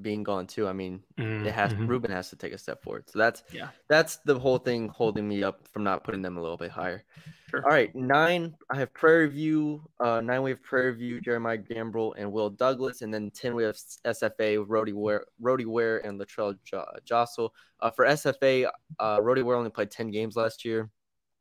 [0.00, 0.66] being gone too.
[0.66, 1.74] I mean, it has.
[1.74, 3.08] Rubin has to take a step forward.
[3.08, 3.68] So that's Yeah.
[3.88, 7.04] that's the whole thing holding me up from not putting them a little bit higher.
[7.50, 7.62] Sure.
[7.62, 8.56] All right, nine.
[8.70, 10.42] I have Prairie View, uh, nine.
[10.42, 14.64] We have Prairie View, Jeremiah Gambrell, and Will Douglas, and then ten we have SFA,
[14.66, 17.50] Roti Ware, Roti Ware, and Latrell jo- Jossell.
[17.78, 20.90] Uh, for SFA, uh, Roti Ware only played ten games last year.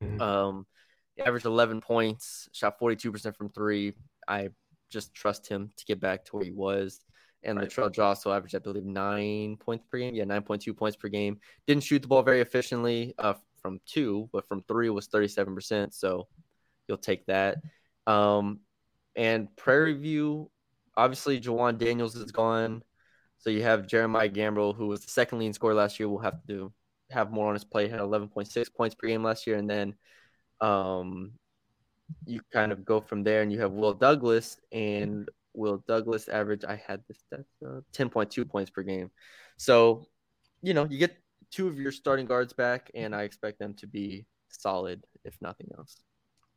[0.04, 0.22] Mhm.
[0.22, 0.68] Um,
[1.18, 3.94] averaged eleven points, shot forty two percent from three.
[4.28, 4.50] I
[4.92, 7.00] just trust him to get back to where he was.
[7.44, 7.70] And Right.
[7.70, 10.16] Latrell Jossell averaged, I believe, nine points per game.
[10.16, 11.40] Yeah, nine point two points per game.
[11.68, 15.54] Didn't shoot the ball very efficiently uh, from two, but from three was thirty seven
[15.54, 15.94] percent.
[15.94, 16.28] So
[16.88, 17.58] you'll take that.
[18.08, 18.60] Um,
[19.16, 20.50] and Prairie View,
[20.98, 22.84] obviously, Jawan Daniels is gone.
[23.38, 26.40] So you have Jeremiah Gambrell, who was the second leading scorer last year, will have
[26.42, 26.74] to do,
[27.12, 27.92] have more on his plate.
[27.92, 29.58] Had 11.6 points per game last year.
[29.58, 29.96] And then
[30.62, 31.34] um,
[32.26, 34.58] you kind of go from there and you have Will Douglas.
[34.72, 39.12] And Will Douglas average, I had this, that's uh, 10.2 points per game.
[39.58, 40.08] So,
[40.62, 41.18] you know, you get
[41.52, 45.68] two of your starting guards back, and I expect them to be solid, if nothing
[45.78, 46.02] else.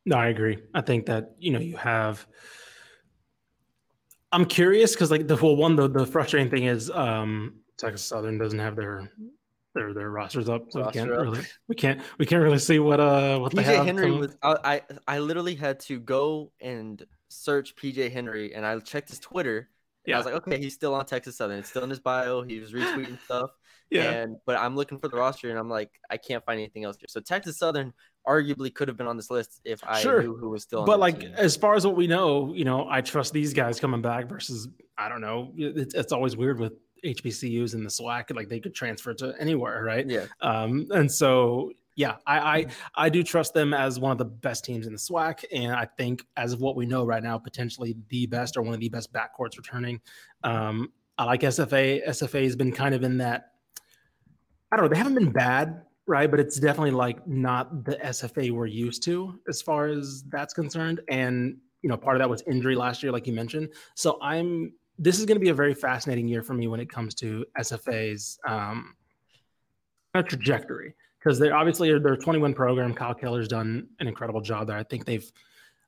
[0.05, 0.57] No, I agree.
[0.73, 2.25] I think that you know you have.
[4.31, 8.37] I'm curious because like the well, one the the frustrating thing is um Texas Southern
[8.37, 9.11] doesn't have their
[9.75, 11.19] their their rosters up, so we can't up.
[11.19, 13.85] really we can't we can't really see what uh what they PJ have.
[13.85, 17.05] Henry was I I literally had to go and
[17.37, 19.69] search PJ Henry and I checked his Twitter.
[20.05, 21.59] And I was like, okay, he's still on Texas Southern.
[21.59, 22.41] It's still in his bio.
[22.41, 23.49] He was retweeting stuff.
[23.89, 24.03] yeah.
[24.11, 26.95] And but I'm looking for the roster and I'm like, I can't find anything else
[26.97, 27.07] here.
[27.09, 27.93] So Texas Southern
[28.25, 30.21] arguably could have been on this list if I Sure.
[30.21, 31.33] knew who was still on but like team.
[31.35, 34.69] as far as what we know, you know, I trust these guys coming back versus
[34.97, 35.51] I don't know.
[35.57, 36.73] It's, it's always weird with
[37.03, 40.09] HBCUs in the SWAC, like they could transfer to anywhere, right?
[40.09, 40.25] yeah.
[40.41, 44.63] Um, and so yeah, I, I I do trust them as one of the best
[44.63, 47.97] teams in the SWAC, and I think as of what we know right now, potentially
[48.09, 49.99] the best or one of the best backcourts returning.
[50.43, 52.07] Um, I like SFA.
[52.07, 53.53] SFA has been kind of in that.
[54.71, 54.89] I don't know.
[54.89, 56.29] They haven't been bad, right?
[56.29, 61.01] But it's definitely like not the SFA we're used to as far as that's concerned.
[61.09, 63.69] And you know, part of that was injury last year, like you mentioned.
[63.95, 64.71] So I'm.
[64.99, 67.45] This is going to be a very fascinating year for me when it comes to
[67.59, 68.95] SFA's um,
[70.15, 72.93] trajectory because they're obviously their 21 program.
[72.93, 74.77] Kyle Keller's done an incredible job there.
[74.77, 75.29] I think they've.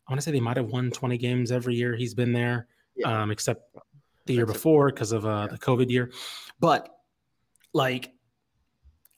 [0.08, 2.68] I want to say they might have won 20 games every year he's been there,
[2.96, 3.22] Yeah.
[3.22, 3.62] um, except
[4.26, 6.12] the year before because of uh, the COVID year.
[6.60, 6.90] But
[7.74, 8.12] like,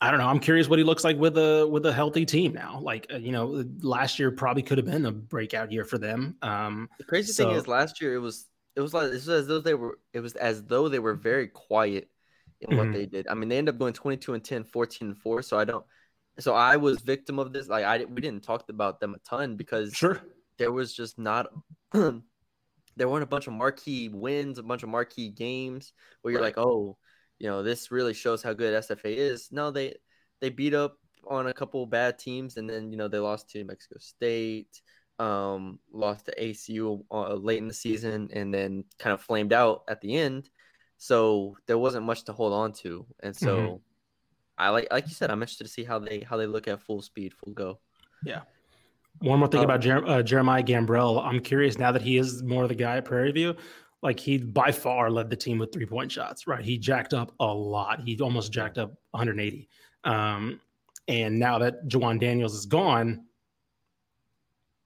[0.01, 0.27] I don't know.
[0.27, 2.79] I'm curious what he looks like with a with a healthy team now.
[2.81, 6.35] Like, uh, you know, last year probably could have been a breakout year for them.
[6.41, 9.47] Um, The crazy thing is last year it was it was like it was as
[9.47, 12.09] though they were it was as though they were very quiet
[12.61, 12.93] in what Mhm.
[12.93, 13.27] they did.
[13.27, 15.41] I mean, they ended up going 22 and 10, 14 and 4.
[15.41, 15.85] So I don't.
[16.41, 17.67] So I was victim of this.
[17.67, 20.21] Like I we didn't talk about them a ton because Sure.
[20.57, 21.47] there was just not.
[21.93, 26.55] there weren't a bunch of marquee wins, a bunch of marquee games where you're Right.
[26.55, 26.97] like, oh,
[27.39, 29.49] you know, this really shows how good SFA is.
[29.51, 29.95] No, they
[30.39, 33.63] they beat up on a couple bad teams, and then you know they lost to
[33.63, 34.81] Mexico State,
[35.19, 39.83] um, lost to ACU uh, late in the season, and then kind of flamed out
[39.87, 40.49] at the end.
[40.97, 43.81] So there wasn't much to hold on to, and so Mhm.
[44.57, 46.81] I like like you said, I'm interested to see how they how they look at
[46.81, 47.79] full speed, full go.
[48.23, 48.41] Yeah.
[49.19, 49.63] One more thing Oh.
[49.65, 51.23] about Jer- uh, Jeremiah Gambrell.
[51.25, 53.55] I'm curious now that he is more the guy at Prairie View.
[54.01, 56.63] Like he by far led the team with three point shots, right?
[56.63, 58.01] He jacked up a lot.
[58.05, 59.67] He almost jacked up 180.
[60.03, 60.59] Um,
[61.07, 63.25] and now that Jawan Daniels is gone,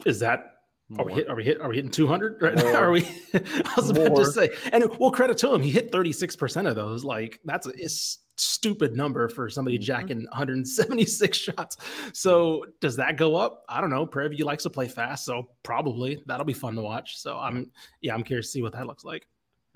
[0.05, 0.51] is that
[0.99, 1.29] are we hit?
[1.29, 1.61] Are we hit?
[1.61, 2.75] Are we hitting 200 right now?
[2.75, 3.03] Are we?
[3.33, 4.19] I was about More.
[4.19, 7.03] to say, and well, credit to him, he hit 36 percent of those.
[7.03, 9.81] Like that's a, it's stupid number for somebody Mhm.
[9.83, 11.77] jacking 176 shots.
[12.13, 13.63] So does that go up?
[13.69, 14.05] I don't know.
[14.05, 17.17] Prairie View likes to play fast, so probably that'll be fun to watch.
[17.17, 17.71] So I'm
[18.01, 19.27] yeah, I'm curious to see what that looks like.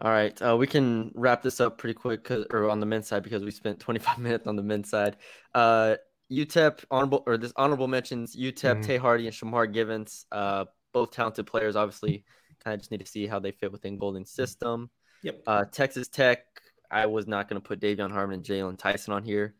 [0.01, 3.21] All right, uh, we can wrap this up pretty quick, or on the men's side
[3.23, 5.17] because we spent 25 minutes on the men's side.
[5.53, 5.95] Uh,
[6.31, 8.83] UTEP honorable or this honorable mentions UTEP, Mhm.
[8.85, 10.25] Tae Hardy, and Shamar Givens.
[10.31, 11.75] Uh, both talented players.
[11.75, 12.23] Obviously,
[12.63, 14.89] kind of just need to see how they fit within Golding's system.
[15.23, 15.43] Yep.
[15.47, 16.45] Uh, Texas Tech.
[16.91, 19.55] I was not going to put De'Vion Harmon and Jalen Tyson on here.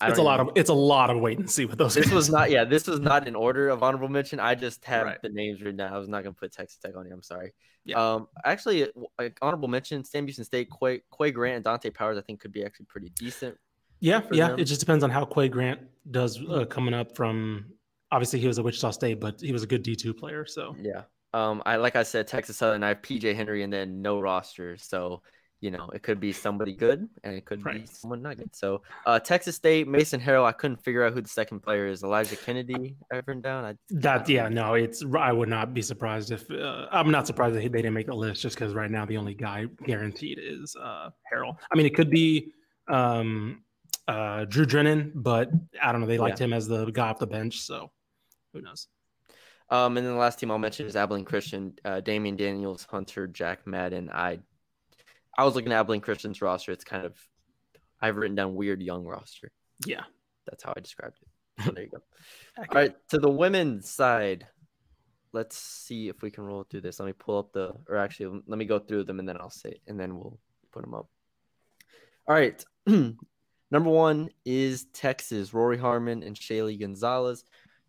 [0.00, 1.94] I It's a lot even- of it's a lot of wait and see with those.
[1.94, 2.14] This guys.
[2.14, 4.40] was not, yeah, this was not in order of honorable mention.
[4.40, 5.22] I just have Right.
[5.22, 5.92] the names written down.
[5.92, 7.14] I was not going to put Texas Tech on here.
[7.14, 7.52] I'm sorry.
[7.84, 8.14] Yeah.
[8.14, 12.16] Um, actually, like, honorable mention: Sam Houston State, Qua, Qua Grant, and Dante Powers.
[12.18, 13.56] I think could be actually pretty decent.
[14.00, 14.48] Yeah, yeah.
[14.48, 14.58] them.
[14.60, 17.66] It just depends on how Qua Grant does uh, coming up from.
[18.10, 20.46] Obviously, he was at Wichita State, but he was a good D two player.
[20.46, 21.02] So Yeah.
[21.34, 22.82] Um, I like I said, Texas Southern.
[22.82, 24.78] I have PJ Henry, and then no roster.
[24.78, 25.22] So
[25.60, 28.54] you know, it could be somebody good, and it could be someone not good.
[28.54, 30.44] So uh, Texas State, Mason Harrell.
[30.44, 32.02] I couldn't figure out who the second player is.
[32.02, 32.96] Elijah Kennedy.
[33.12, 33.64] I've written down.
[33.64, 35.04] I that, yeah, no, it's.
[35.18, 36.48] I would not be surprised if.
[36.50, 39.16] Uh, I'm not surprised that they didn't make the list just because right now the
[39.16, 41.56] only guy guaranteed is uh, Harrell.
[41.72, 42.52] I mean, it could be
[42.88, 43.62] um,
[44.06, 45.50] uh, Drew Drennan, but
[45.82, 46.06] I don't know.
[46.06, 47.90] They liked him as the guy off the bench, so
[48.52, 48.86] who knows?
[49.70, 53.26] Um, and then the last team I'll mention is Abilene Christian, uh, Damian Daniels, Hunter,
[53.26, 54.08] Jack Madden.
[54.10, 54.38] I,
[55.38, 56.72] I was looking at Abilene Christian's roster.
[56.72, 57.16] It's kind of,
[58.00, 59.52] I've written down weird young roster.
[59.86, 60.02] Yeah.
[60.46, 61.64] That's how I described it.
[61.64, 61.98] So there you go.
[62.58, 64.46] All right, to the women's side,
[65.32, 66.98] let's see if we can roll through this.
[66.98, 69.48] Let me pull up the, or actually, let me go through them and then I'll
[69.48, 70.38] say, and then we'll
[70.72, 71.08] put them up.
[72.26, 72.62] All right.
[73.70, 77.44] Number one is Texas, Rory Harmon and Shaylee Gonzalez.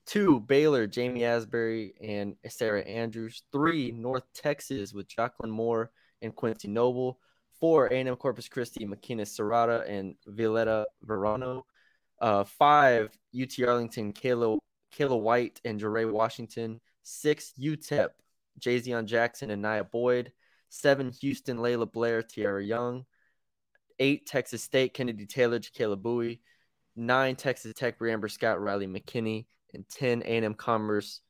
[0.06, 3.44] Two, Baylor, Jamie Asbury and Sarah Andrews.
[3.52, 7.20] Three, North Texas with Jacqueline Moore and Quincy Noble.
[7.60, 11.66] Four, A&M Corpus Christi, McKenna Serrata and Violetta Verano.
[12.22, 14.60] Uh, five, UT Arlington, Kayla,
[14.98, 16.80] Kayla White and Jeray Washington.
[17.04, 18.10] Six, UTEP,
[18.60, 20.32] Jazion Jackson and Nia Boyd.
[20.70, 23.06] Seven, Houston, Layla Blair, Tiara Young.
[23.98, 26.42] Eight, Texas State, Kennedy Taylor, Jaquela Bowie.
[26.96, 29.46] Nine, Texas Tech, Amber Scott, Riley McKinney.
[29.74, 31.22] And 10, A&M Commerce,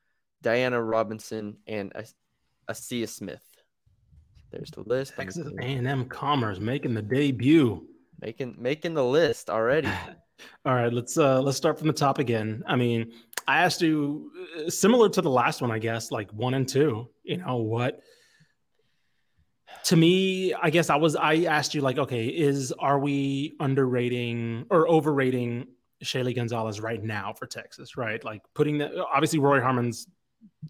[0.41, 2.15] Diana Robinson and As-
[2.69, 3.43] Asia Smith.
[4.51, 5.13] There's the list.
[5.15, 7.85] Texas A&M Commerce making the debut.
[8.21, 9.89] making making the list already.
[10.65, 12.63] All right, let's uh let's start from the top again.
[12.65, 13.11] I mean,
[13.47, 17.09] I asked you uh, similar to the last one, I guess, like one and two.
[17.23, 18.01] You know what?
[19.85, 24.65] To me, I guess I was I asked you like, okay, is are we underrating
[24.69, 25.67] or overrating
[26.03, 27.97] Shaylee Gonzalez right now for Texas?
[27.97, 30.07] Right, like putting the obviously Rory Harmon's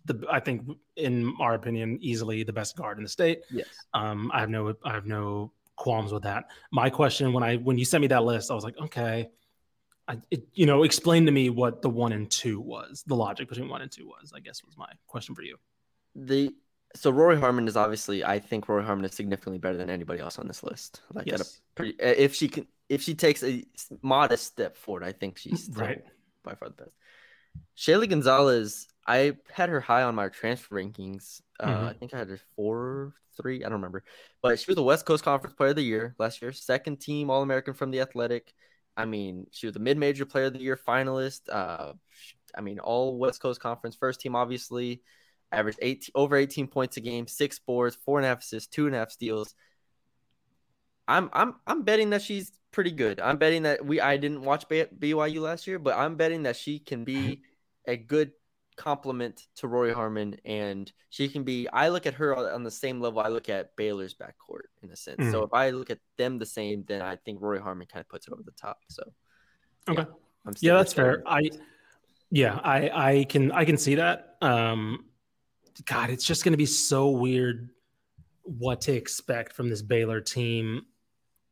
[0.05, 0.63] the I think
[0.95, 3.41] in our opinion easily the best guard in the state.
[3.51, 3.67] Yes.
[3.93, 6.45] Um, I have no I have no qualms with that.
[6.71, 9.29] My question when I when you sent me that list, I was like, okay,
[10.07, 13.47] I, it, you know, explain to me what the one and two was, the logic
[13.47, 14.33] between one and two was.
[14.35, 15.57] I guess was my question for you.
[16.15, 16.53] The
[16.95, 20.39] so Rory Harmon is obviously I think Rory Harmon is significantly better than anybody else
[20.39, 21.01] on this list.
[21.13, 21.61] Like Yes.
[21.75, 23.63] pretty if she can if she takes a
[24.01, 26.03] modest step forward, I think she's Right.
[26.43, 26.95] by far the best.
[27.77, 31.41] Shaylee Gonzalez, I had her high on my transfer rankings.
[31.59, 31.89] Uh, Mhm.
[31.89, 34.03] I think I had her four, three, I don't remember.
[34.41, 37.31] But she was the West Coast Conference Player of the Year last year, second team
[37.31, 38.53] All American from the Athletic.
[38.95, 41.49] I mean, she was a mid major Player of the Year finalist.
[41.49, 41.93] Uh,
[42.55, 45.01] I mean, all West Coast Conference first team, obviously.
[45.51, 48.85] Averaged eight over 18 points a game, six boards, four and a half assists, two
[48.85, 49.55] and a half steals.
[51.07, 53.19] I'm I'm I'm betting that she's pretty good.
[53.19, 56.77] I'm betting that we I didn't watch BYU last year, but I'm betting that she
[56.77, 57.41] can be
[57.87, 58.31] a good
[58.79, 61.67] complement to Rory Harmon, and she can be.
[61.67, 64.95] I look at her on the same level I look at Baylor's backcourt in a
[64.95, 65.19] sense.
[65.19, 65.31] Mm.
[65.31, 68.07] So if I look at them the same, then I think Rory Harmon kind of
[68.07, 68.79] puts it over the top.
[68.89, 69.03] So
[69.89, 70.05] okay,
[70.45, 71.21] yeah, yeah that's fair.
[71.27, 71.49] I
[72.31, 74.37] yeah, I I can I can see that.
[74.41, 75.05] Um,
[75.85, 77.69] God, it's just going to be so weird
[78.43, 80.85] what to expect from this Baylor team.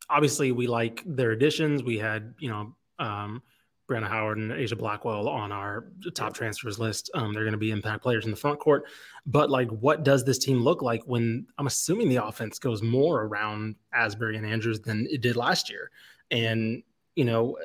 [0.10, 1.84] Obviously, we like their additions.
[1.84, 2.74] We had you know.
[3.00, 3.44] Um,
[3.88, 7.10] Brianna Howard and Aijha Blackwell on our top transfers list.
[7.14, 8.86] Um, they're going to be impact players in the front court.
[9.26, 13.24] But like, what does this team look like when I'm assuming the offense goes more
[13.24, 15.90] around Asbury and Andrews than it did last year?
[16.32, 16.84] And
[17.16, 17.58] you know,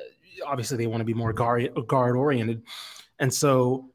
[0.45, 2.63] obviously they want to be more guard guard oriented,
[3.19, 3.89] and so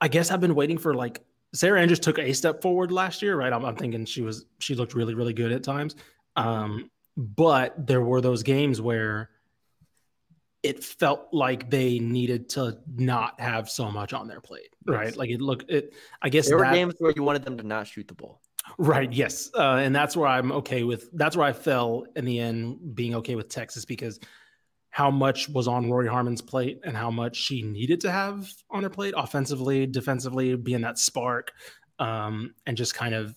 [0.00, 3.36] I guess I've been waiting for like Sarah Andrews took a step forward last year,
[3.36, 3.52] right?
[3.52, 5.96] I'm, I'm thinking she was she looked really really good at times,
[6.36, 9.30] um, but there were those games where
[10.62, 15.06] it felt like they needed to not have so much on their plate, right?
[15.06, 15.16] Yes.
[15.16, 15.94] Like it looked it.
[16.20, 18.40] I guess there were games where you wanted them to not shoot the ball.
[18.76, 19.10] Right.
[19.10, 19.50] Yes.
[19.54, 21.08] Uh, and that's where I'm okay with.
[21.12, 24.20] That's where I fell in the end, being okay with Texas because
[24.90, 28.82] how much was on Rory Harmon's plate and how much she needed to have on
[28.82, 31.52] her plate, offensively, defensively, being that spark,
[31.98, 33.34] um, and just kind of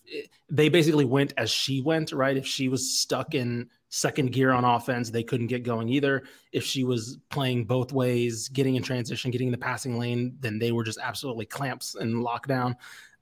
[0.49, 2.11] they basically went as she went.
[2.11, 2.35] Right.
[2.35, 5.11] If she was stuck in second gear on offense.
[5.11, 6.23] They couldn't get going either.
[6.51, 10.57] If she was playing both ways, getting in transition, getting in the passing lane, then
[10.57, 12.75] they were just absolutely clamps and lockdown.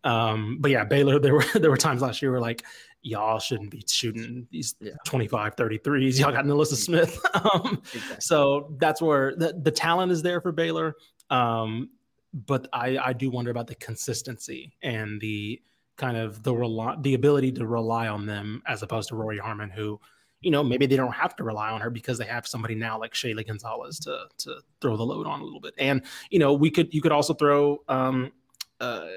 [0.06, 2.64] Um, but yeah, Baylor, there were there were times last year where like
[3.02, 4.92] y'all shouldn't be shooting these yeah.
[5.06, 6.20] 25 33s.
[6.20, 7.20] Y'all got NaLyssa Smith.
[7.34, 8.18] um, exactly.
[8.20, 10.96] So that's where the, the talent is there for Baylor.
[11.30, 11.90] Um,
[12.34, 15.62] but I, I do wonder about the consistency and the
[15.98, 19.70] kind of the rely, the ability to rely on them as opposed to Rory Harmon,
[19.70, 20.00] who
[20.42, 23.00] you know, maybe they don't have to rely on her because they have somebody now
[23.00, 25.74] like Shaylee Gonzalez to to throw the load on a little bit.
[25.78, 28.32] And you know, we could you could also throw um,
[28.80, 29.08] uh,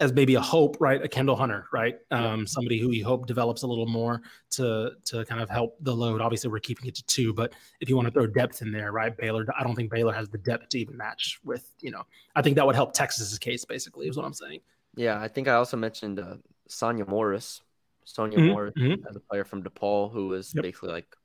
[0.00, 1.02] as maybe a hope, right?
[1.02, 1.96] A Kendall Hunter, right?
[2.10, 5.94] Um, somebody who you hope develops a little more to to kind of help the
[5.94, 6.20] load.
[6.20, 8.92] Obviously, we're keeping it to two, but if you want to throw depth in there,
[8.92, 9.16] right?
[9.16, 11.68] Baylor, I don't think Baylor has the depth to even match with.
[11.80, 12.04] You know,
[12.34, 13.64] I think that would help Texas's case.
[13.64, 14.60] Basically, is what I'm saying.
[14.96, 16.36] Yeah, I think I also mentioned uh,
[16.68, 17.60] Sonya Morris
[18.04, 18.48] Sonya mm-hmm.
[18.48, 19.06] Moore mm-hmm.
[19.08, 20.62] as a player from DePaul who was yep.
[20.62, 21.16] basically like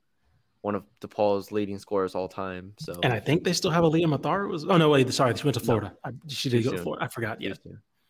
[0.62, 2.72] one of DePaul's leading scorers all time.
[2.78, 4.48] So and I think they still have a Leah Mathar.
[4.48, 5.92] Was oh no wait sorry she went to Florida.
[6.04, 6.10] No.
[6.10, 6.76] I, she did Too go soon.
[6.78, 7.04] to Florida.
[7.04, 7.40] I forgot.
[7.40, 7.54] Yeah,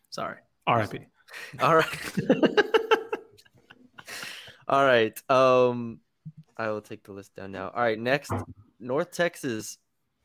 [0.09, 0.37] sorry.
[0.65, 0.99] R.I.P.
[1.59, 1.87] All right.
[4.67, 5.21] all right.
[5.29, 5.99] Um,
[6.57, 7.69] I will take the list down now.
[7.69, 7.99] All right.
[7.99, 8.31] Next,
[8.79, 9.77] North Texas.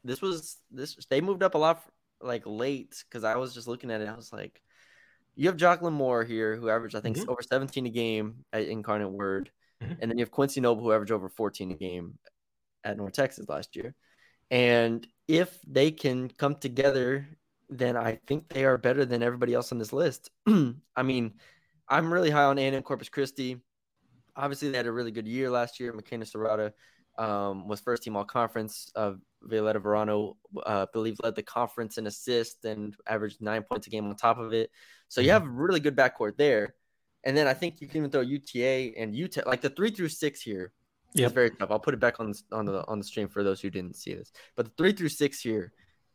[0.05, 0.96] This was this.
[1.09, 1.83] They moved up a lot
[2.20, 4.09] like late because I was just looking at it.
[4.09, 4.62] I was like,
[5.35, 7.31] you have Jocelyn Moore here, who averaged, I think, mm-hmm.
[7.31, 9.51] over 17 a game at Incarnate Word.
[9.83, 9.95] Mm-hmm.
[10.01, 12.18] And then you have Quincy Noble, who averaged over 14 a game
[12.85, 13.95] at North Texas last year.
[14.51, 17.27] And if they can come together,
[17.71, 20.31] then I think they are better than everybody else on this list.
[20.47, 21.35] I mean,
[21.88, 23.57] I'm really high on A&M Corpus Christi.
[24.37, 25.92] Obviously, they had a really good year last year.
[25.92, 26.73] McKenna Serrata
[27.18, 28.90] um, was first team all conference.
[28.95, 33.87] Uh, Violetta Verano, uh, I believe, led the conference in assists and averaged nine points
[33.87, 34.70] a game on top of it.
[35.09, 35.44] So you mm-hmm.
[35.44, 36.74] have really good backcourt there.
[37.24, 40.09] And then I think you can even throw UTA and UTEP, like the three through
[40.09, 40.72] six here.
[41.14, 41.70] Yeah, very tough.
[41.70, 43.96] I'll put it back on the, on the on the stream for those who didn't
[43.96, 44.33] see this.
[44.57, 45.72] But the three through six here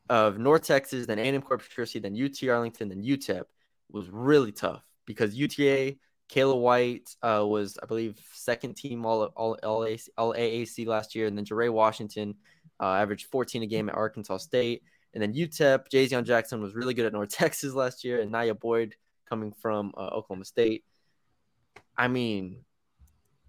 [0.09, 3.43] of North Texas, then A&M Corpus Christi, then UT Arlington, then UTEP
[3.91, 5.97] was really tough because UTA
[6.29, 9.87] Kayla White uh, was, I believe, second team all all, all,
[10.17, 12.35] all AAC last year, and then Jeray Washington
[12.79, 14.83] uh, averaged 14 a game at Arkansas State.
[15.13, 18.53] And then UTEP, Jayzion Jackson was really good at North Texas last year, and Naya
[18.53, 18.95] Boyd
[19.27, 20.83] coming from uh, Oklahoma State.
[21.97, 22.63] I mean,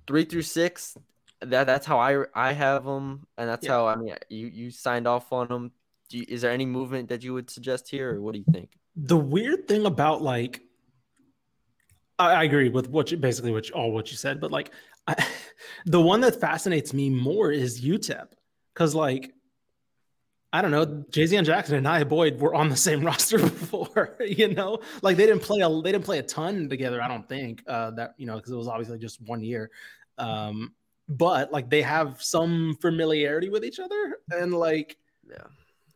[0.07, 0.97] three through six,
[1.41, 3.73] that that's how I I have them, and that's yeah.
[3.73, 5.73] how I mean you you signed off on them.
[6.11, 8.71] You, is there any movement that you would suggest here, or what do you think?
[8.97, 10.63] The weird thing about like,
[12.19, 14.73] I, I agree with what you basically what you, all what you said, but like,
[15.07, 15.23] I,
[15.87, 18.29] the one that fascinates me more is UTEP
[18.79, 19.33] because like
[20.51, 24.55] I don't know, Jayzion Jackson and Nia Boyd were on the same roster before, you
[24.55, 27.03] know, like they didn't play a they didn't play a ton together.
[27.03, 29.71] I don't think uh, that you know because it was obviously just one year,
[30.17, 30.73] um,
[31.09, 34.97] but like they have some familiarity with each other and like
[35.29, 35.45] yeah,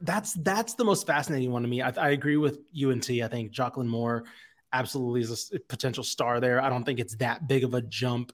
[0.00, 1.80] that's that's the most fascinating one to me.
[1.80, 3.08] I, I agree with UNT.
[3.08, 4.24] I think Jocelyn Moore
[4.72, 6.60] absolutely is a potential star there.
[6.60, 8.32] I don't think it's that big of a jump.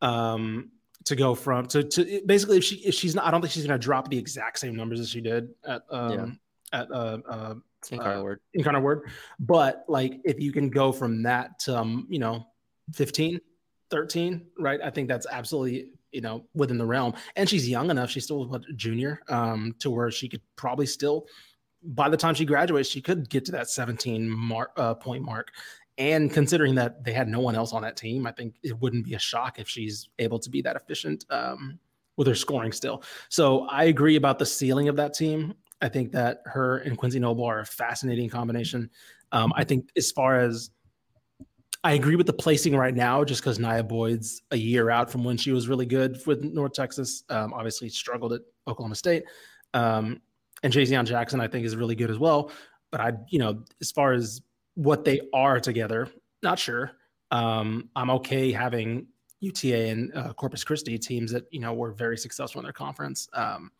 [0.00, 0.70] Um,
[1.04, 3.66] to go from to to basically if she if she's not I don't think she's
[3.66, 6.38] gonna drop the exact same numbers as she did at um
[6.72, 6.80] yeah.
[6.80, 7.54] at uh uh
[7.90, 12.06] incarnate uh, word incarnate word but like if you can go from that to um
[12.10, 12.46] you know
[12.94, 13.40] 15
[13.90, 18.10] 13 right I think that's absolutely you know within the realm and she's young enough
[18.10, 21.26] she's still a junior um to where she could probably still
[21.82, 25.50] by the time she graduates, she could get to that 17 mark, uh, point mark.
[26.00, 29.04] And considering that they had no one else on that team, I think it wouldn't
[29.04, 31.78] be a shock if she's able to be that efficient um,
[32.16, 33.02] with her scoring still.
[33.28, 35.52] So I agree about the ceiling of that team.
[35.82, 38.88] I think that her and Quincy Noble are a fascinating combination.
[39.32, 40.70] Um, I think as far as
[41.84, 45.22] I agree with the placing right now, just because Nia Boyd's a year out from
[45.22, 47.24] when she was really good with North Texas.
[47.28, 49.24] Um, obviously, struggled at Oklahoma State.
[49.74, 50.22] Um,
[50.62, 52.50] and Jayceon Jackson, I think, is really good as well.
[52.90, 54.40] But I, you know, as far as
[54.80, 56.08] what they are together,
[56.42, 56.92] not sure.
[57.30, 59.06] Um, I'm okay having
[59.40, 63.28] UTA and uh, Corpus Christi teams that you know were very successful in their conference.
[63.34, 63.70] Um,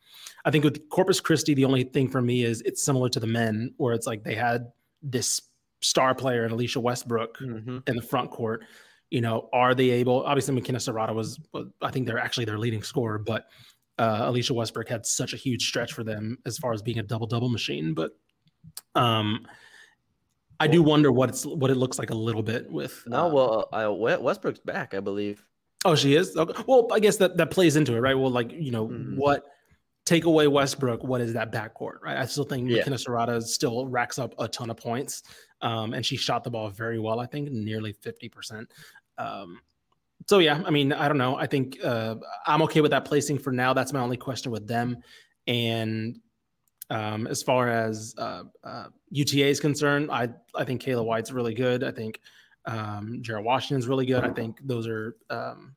[0.44, 3.26] I think with Corpus Christi, the only thing for me is it's similar to the
[3.26, 4.72] men, where it's like they had
[5.02, 5.40] this
[5.80, 7.78] star player and Alicia Westbrook Mm-hmm.
[7.86, 8.64] in the front court.
[9.10, 10.22] You know, are they able?
[10.24, 11.40] Obviously, McKenna Serrata was,
[11.82, 13.46] I think they're actually their leading scorer, but
[13.98, 17.02] uh, Alicia Westbrook had such a huge stretch for them as far as being a
[17.02, 17.92] double double machine.
[17.94, 18.12] But
[18.94, 19.46] um,
[20.60, 23.02] I do wonder what it's what it looks like a little bit with.
[23.06, 25.44] No, uh, well, uh, Westbrook's back, I believe.
[25.86, 26.36] Oh, she is.
[26.36, 26.62] Okay.
[26.66, 28.14] Well, I guess that that plays into it, right?
[28.16, 29.16] Well, like you know, Mhm.
[29.16, 29.44] what
[30.04, 31.02] take away Westbrook?
[31.02, 32.16] What is that backcourt, right?
[32.18, 32.78] I still think Yeah.
[32.78, 35.22] McKenna Serrata still racks up a ton of points,
[35.62, 37.18] um, and she shot the ball very well.
[37.20, 38.70] I think nearly fifty percent.
[39.16, 39.60] Um,
[40.28, 41.36] so yeah, I mean, I don't know.
[41.36, 43.72] I think uh, I'm okay with that placing for now.
[43.72, 44.98] That's my only question with them.
[45.46, 46.20] And
[46.90, 51.54] um, as far as uh, uh, UTA is concerned, I I think Kayla White's really
[51.54, 51.84] good.
[51.84, 52.20] I think
[52.66, 54.24] um, Jared Washington's really good.
[54.24, 55.16] I think those are.
[55.30, 55.76] Um,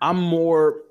[0.00, 0.82] I'm more.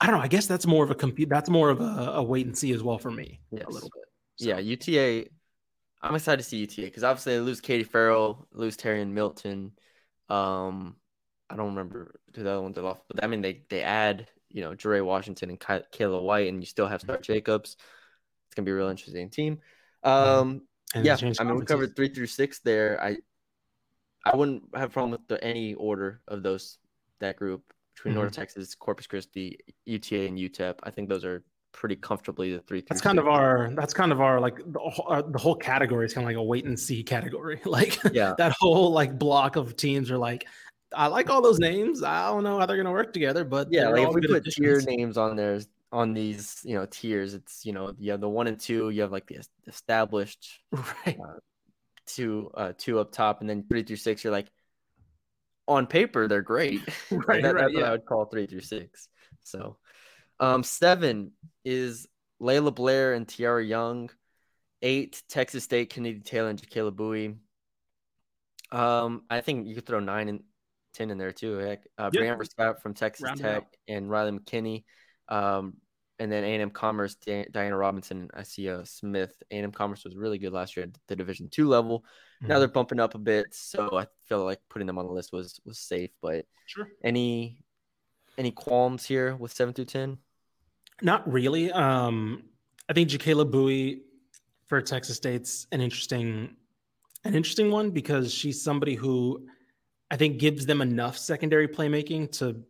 [0.00, 0.22] I don't know.
[0.22, 1.30] I guess that's more of a compete.
[1.30, 3.40] That's more of a, a wait and see as well for me.
[3.50, 3.64] Yes.
[3.66, 4.04] A little bit.
[4.36, 5.30] So, Yeah, UTA.
[6.02, 9.72] I'm excited to see UTA because obviously they lose Katie Farrell, lose Terryn Milton.
[10.28, 10.96] Um,
[11.48, 14.28] I don't remember who the other ones are lost, but I mean they they add
[14.50, 17.76] you know Jure Washington and Ky- Kayla White, and you still have Starr Jacobs.
[18.46, 19.58] It's gonna be a real interesting team.
[20.02, 20.62] Um,
[20.94, 23.02] and yeah, I mean we covered three through six there.
[23.02, 23.16] I
[24.24, 26.78] I wouldn't have a problem with the, any order of those
[27.20, 27.62] that group
[27.94, 28.18] between Mhm.
[28.18, 30.74] North Texas, Corpus Christi, UTA, and UTEP.
[30.82, 31.42] I think those are
[31.72, 32.82] pretty comfortably the three.
[32.88, 33.70] That's kind of our.
[33.74, 36.36] That's kind of our like the whole, uh, the whole category is kind of like
[36.36, 37.60] a wait and see category.
[37.66, 38.34] Like yeah.
[38.38, 40.46] that whole like block of teams are like,
[40.94, 42.02] I like all those names.
[42.02, 44.80] I don't know how they're gonna work together, but Yeah, like if we put tier
[44.80, 45.60] names on there
[45.92, 49.02] on these, you know, tiers, it's you know, you have the one and two, you
[49.02, 50.60] have like the established
[51.06, 51.18] right?
[52.06, 54.50] two, uh, two up top, and then three through six, you're like,
[55.68, 56.80] on paper they're great.
[57.10, 57.84] Right, That- right, that's what.
[57.84, 59.08] I would call three through six.
[59.42, 59.78] So,
[60.40, 61.32] um, seven
[61.64, 62.06] is
[62.38, 64.10] Laila Blair and Tiara Young.
[64.82, 67.36] Eight, Texas State, Kennedy Taylor and Jacayla Bowie.
[68.70, 70.42] Um, I think you could throw nine and
[70.96, 71.56] ten in there too.
[71.58, 72.22] Heck, uh, Yeah.
[72.22, 73.66] Brianna Scott from Texas Round Tech out.
[73.88, 74.84] and Riley McKinney.
[75.28, 75.76] Um,
[76.18, 79.34] and then A&M Commerce, Di- Diana Robinson, and Isia Smith.
[79.50, 82.04] A&M Commerce was really good last year at the Division two level.
[82.40, 82.58] Now Mhm.
[82.60, 85.60] they're bumping up a bit, so I feel like putting them on the list was
[85.66, 86.10] was safe.
[86.22, 86.88] But Sure.
[87.04, 87.62] any
[88.38, 90.18] any qualms here with seven through ten?
[91.02, 91.70] Not really.
[91.72, 92.48] Um,
[92.88, 94.02] I think Jacayla Bowie
[94.66, 96.56] for Texas State's an interesting,
[97.24, 99.46] an interesting one because she's somebody who
[100.10, 102.62] I think gives them enough secondary playmaking to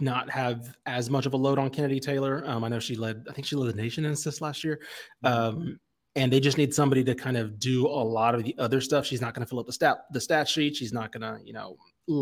[0.00, 2.42] not have as much of a load on Kennedy Taylor.
[2.46, 4.80] Um, I know she led, I think she led the nation in assists last year.
[5.24, 5.78] Um,
[6.16, 9.06] and they just need somebody to kind of do a lot of the other stuff.
[9.06, 10.74] She's not going to fill up the stat the stat sheet.
[10.74, 11.76] She's not going to, you know,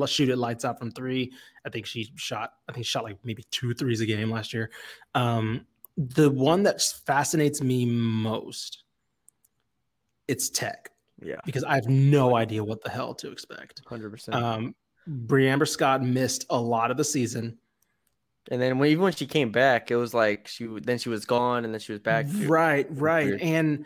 [0.06, 1.32] shoot it lights out from three.
[1.64, 4.52] I think she shot, I think she shot like maybe two threes a game last
[4.52, 4.70] year.
[5.14, 5.66] Um,
[5.96, 8.82] the one that fascinates me most,
[10.28, 10.90] it's tech
[11.22, 13.80] Yeah, because I have no idea what the hell to expect.
[13.86, 14.36] hundred percent.
[14.36, 14.74] Um,
[15.08, 17.58] Bre'Amber Scott missed a lot of the season.
[18.50, 21.24] And then when, even when she came back, it was like she then she was
[21.24, 22.26] gone, and then she was back.
[22.44, 23.26] Right, right.
[23.26, 23.40] Weird.
[23.40, 23.84] And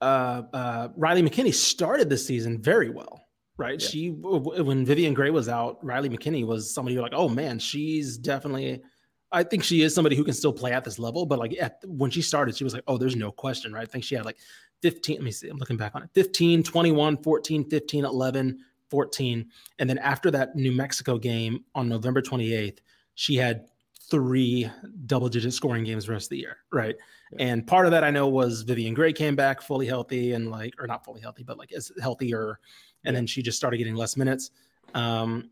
[0.00, 3.26] uh, uh, Riley McKinney started the season very well.
[3.56, 3.82] Right.
[3.82, 3.88] Yeah.
[3.88, 7.28] She w- w- when Vivian Gray was out, Riley McKinney was somebody you're like, oh
[7.28, 8.82] man, she's definitely.
[9.30, 11.80] I think she is somebody who can still play at this level, but like at,
[11.84, 13.82] when she started, she was like, oh, there's no question, right?
[13.82, 14.38] I think she had like
[14.82, 15.16] 15.
[15.16, 15.48] Let me see.
[15.48, 18.58] I'm looking back on it 15, 21, 14, 15, 11,
[18.90, 19.46] 14.
[19.78, 22.78] And then after that New Mexico game on November 28th,
[23.14, 23.66] she had
[24.10, 24.70] three
[25.06, 26.58] double digit scoring games the rest of the year.
[26.72, 26.96] Right.
[27.32, 27.46] Yeah.
[27.46, 30.74] And part of that I know was Vivian Gray came back fully healthy and like,
[30.78, 32.58] or not fully healthy, but like as healthier.
[33.04, 34.50] And then she just started getting less minutes.
[34.94, 35.50] Um,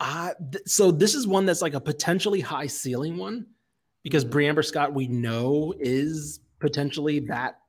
[0.00, 3.46] I, th- so this is one that's like a potentially high ceiling one
[4.02, 7.59] because Bre'Amber Scott, we know is potentially that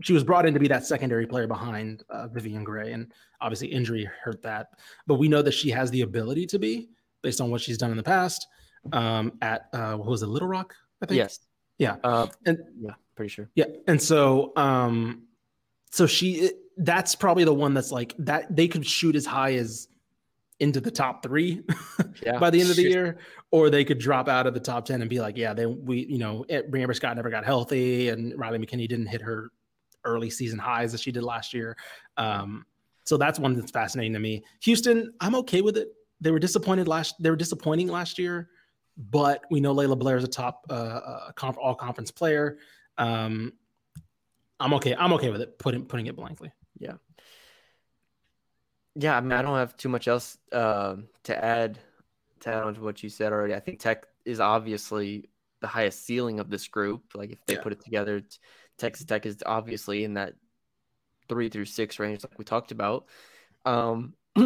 [0.00, 3.68] she was brought in to be that secondary player behind uh, Vivian Gray, and obviously
[3.68, 4.68] injury hurt that.
[5.06, 6.88] But we know that she has the ability to be
[7.22, 8.46] based on what she's done in the past.
[8.92, 10.74] Um, at uh, what was it, Little Rock?
[11.02, 11.18] I think.
[11.18, 11.40] Yes.
[11.78, 11.96] Yeah.
[12.02, 12.92] Uh, And yeah.
[13.14, 13.50] pretty sure.
[13.54, 15.24] Yeah, and so um,
[15.90, 19.88] so she that's probably the one that's like that they could shoot as high as
[20.60, 21.62] into the top three
[22.24, 22.38] Yeah.
[22.38, 23.18] by the end of the year,
[23.50, 26.06] or they could drop out of the top ten and be like, yeah, they we
[26.06, 29.50] you know Amber Scott never got healthy, and Riley McKinney didn't hit her
[30.04, 31.76] early season highs as she did last year.
[32.16, 32.66] Um,
[33.04, 34.44] so that's one that's fascinating to me.
[34.62, 35.88] Houston, I'm okay with it.
[36.20, 37.14] They were disappointed last.
[37.20, 38.50] They were disappointing last year,
[38.96, 42.58] but we know Laila Blair is a top uh, uh, comp, all conference player.
[42.98, 43.54] Um,
[44.60, 44.94] I'm okay.
[44.94, 45.58] I'm okay with it.
[45.58, 46.52] Putting putting it blankly.
[46.78, 46.94] Yeah,
[48.94, 51.78] Yeah, I mean, I don't have too much else um, to add
[52.40, 53.54] to add on to what you said already.
[53.54, 55.30] I think Tech is obviously
[55.60, 57.02] the highest ceiling of this group.
[57.14, 57.62] Like if they Yeah.
[57.62, 58.22] put it together,
[58.80, 60.34] Texas Tech is obviously in that
[61.28, 63.06] three through six range, like we talked about.
[63.64, 64.14] Um,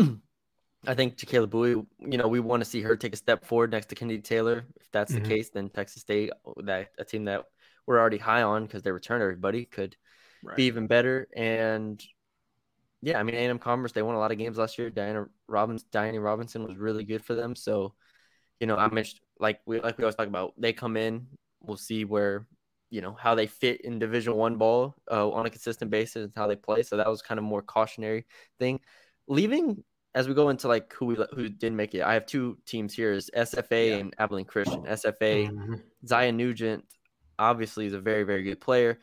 [0.87, 3.71] I think Tequila Bowie, you know, we want to see her take a step forward
[3.71, 4.67] next to Kennedy Taylor.
[4.77, 5.23] If that's Mhm.
[5.23, 6.31] the case, then Texas State,
[6.65, 7.45] that a team that
[7.87, 9.97] we're already high on because they return everybody, could
[10.43, 10.57] Right.
[10.57, 11.29] be even better.
[11.35, 12.03] And
[13.01, 14.91] yeah, I mean, A&M Commerce, they won a lot of games last year.
[14.91, 17.55] Diana Robbins, Diane Robinson was really good for them.
[17.55, 17.95] So,
[18.61, 18.95] you know, I'm
[19.39, 21.27] like we like we always talk about, they come in,
[21.63, 22.47] we'll see where,
[22.95, 26.33] you know, how they fit in Division One ball uh, on a consistent basis and
[26.37, 26.85] how they play.
[26.85, 28.25] So that was kind of more cautionary
[28.61, 28.79] thing.
[29.27, 29.83] Leaving
[30.15, 32.95] as we go into like who we who didn't make it, I have two teams
[32.95, 33.97] here: is SFA Yeah.
[33.97, 34.85] and Abilene Christian.
[34.87, 35.83] SFA, Mhm.
[36.07, 36.85] Zion Nugent
[37.37, 39.01] obviously is a very, very good player.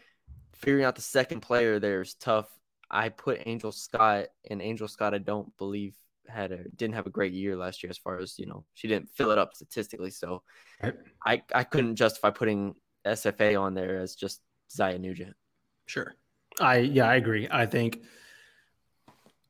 [0.54, 2.48] Figuring out the second player there is tough.
[2.90, 5.98] I put Angel Scott, and Angel Scott, I don't believe
[6.30, 8.88] had a didn't have a great year last year as far as you know she
[8.88, 10.12] didn't fill it up statistically.
[10.12, 10.44] So
[10.82, 10.96] Right.
[11.26, 12.76] I I couldn't justify putting
[13.06, 14.42] SFA on there as just
[14.72, 15.36] Zion Nugent.
[15.86, 16.16] Sure.
[16.60, 17.48] I yeah, I agree.
[17.52, 18.02] I think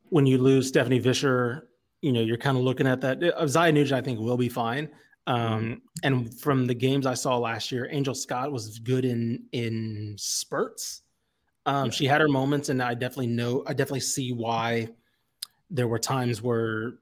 [0.08, 1.62] when you lose Stephanie Visscher,
[2.00, 3.22] you know, you're kind of looking at that.
[3.22, 4.88] Uh, Zya Nugent, I think, will be fine.
[5.26, 10.14] Um, and from the games I saw last year, Angel Scott was good in in
[10.18, 11.02] spurts.
[11.64, 11.90] Um, Yeah.
[11.92, 14.88] She had her moments, and I definitely know, I definitely see why
[15.70, 16.94] there were times where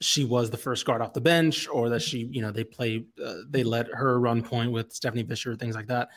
[0.00, 3.04] she was the first guard off the bench, or that she, you know, they play,
[3.24, 6.08] uh, they let her run point with Stephanie Visscher, things like that.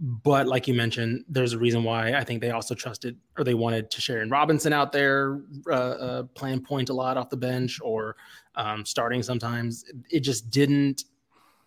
[0.00, 3.54] But like you mentioned, there's a reason why I think they also trusted or they
[3.54, 7.80] wanted to Sharon Robinson out there uh, uh, playing point a lot off the bench
[7.82, 8.14] or
[8.54, 9.84] um, starting sometimes.
[10.08, 11.04] It just didn't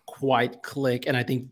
[0.06, 1.06] quite click.
[1.06, 1.48] And I think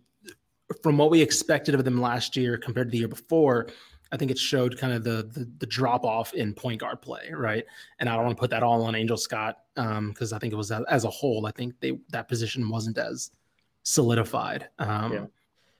[0.82, 3.68] from what we expected of them last year compared to the year before,
[4.12, 7.30] I think it showed kind of the the, the drop off in point guard play,
[7.32, 7.64] right?
[7.98, 10.56] And I don't want to put that all on Angel Scott because I think it
[10.56, 11.46] was as, a whole.
[11.46, 13.30] I think they that position wasn't as
[13.82, 14.68] solidified.
[14.78, 15.26] Um, Yeah.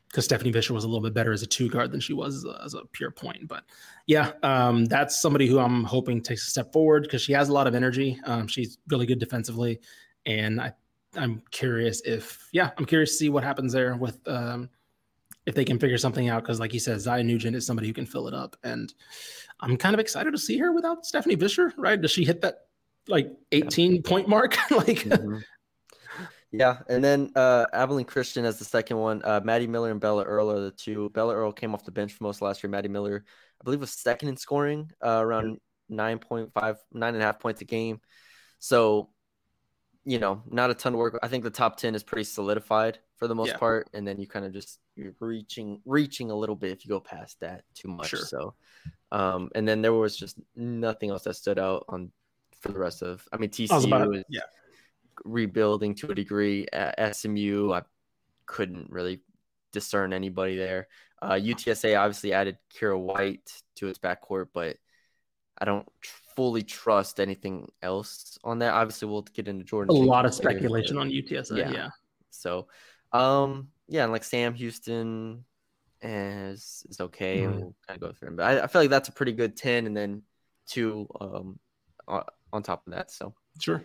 [0.09, 2.35] Because Stephanie Visscher was a little bit better as a two guard than she was
[2.39, 3.63] as a, as a pure point, but
[4.09, 7.53] yeah, um, that's somebody who I'm hoping takes a step forward because she has a
[7.53, 8.19] lot of energy.
[8.25, 9.79] Um, she's really good defensively,
[10.27, 10.73] and I,
[11.15, 14.69] I'm curious if yeah, I'm curious to see what happens there with um,
[15.51, 16.43] if they can figure something out.
[16.43, 18.93] Because like you said, Zya Nugent is somebody who can fill it up, and
[19.61, 21.73] I'm kind of excited to see her without Stephanie Visscher.
[21.77, 22.01] Right?
[22.01, 22.61] Does she hit that
[23.09, 24.57] like 18 point mark?
[24.71, 25.43] like Mhm.
[26.53, 29.23] Yeah, and then uh, Abilene Christian as the second one.
[29.25, 31.09] Uh, Maddie Miller and Bella Earl are the two.
[31.11, 32.71] Bella Earl came off the bench for most last year.
[32.71, 33.25] Maddie Miller,
[33.61, 37.39] I believe, was second in scoring, uh, around nine point five, nine and a half
[37.39, 38.01] points a game.
[38.59, 39.11] So,
[40.05, 41.19] you know, not a ton of work.
[41.23, 43.57] I think the top ten is pretty solidified for the most Yeah.
[43.59, 46.89] part, and then you kind of just you're reaching reaching a little bit if you
[46.89, 48.09] go past that too much.
[48.09, 48.21] Sure.
[48.21, 48.55] So,
[49.13, 52.11] um, and then there was just nothing else that stood out on
[52.61, 53.27] for the rest of.
[53.33, 54.41] I mean, TCU I was about- is yeah.
[55.25, 56.67] rebuilding to a degree.
[56.73, 57.83] At SMU, I
[58.47, 59.21] couldn't really
[59.73, 60.89] discern anybody there.
[61.23, 64.79] Uh, UTSA obviously added Kira White to its backcourt, but
[65.59, 65.87] I don't
[66.37, 68.73] fully trust anything else on that.
[68.75, 69.95] Obviously, we'll get into Jordan.
[69.97, 71.57] a lot of later, but- speculation on UTSA.
[71.59, 71.71] Yeah.
[71.73, 71.89] yeah.
[72.31, 72.69] So,
[73.13, 75.45] um, yeah, and like Sam Houston
[76.03, 77.55] is is okay, Mhm.
[77.57, 78.37] we'll kind of go through them.
[78.37, 80.23] But I, I feel like that's a pretty good ten, and then
[80.67, 81.59] two um
[82.09, 83.11] on, on top of that.
[83.11, 83.83] So, Sure.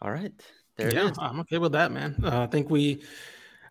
[0.00, 0.32] all right,
[0.76, 1.10] there yeah.
[1.18, 2.16] I'm okay with that, man.
[2.22, 3.02] Uh, I think we,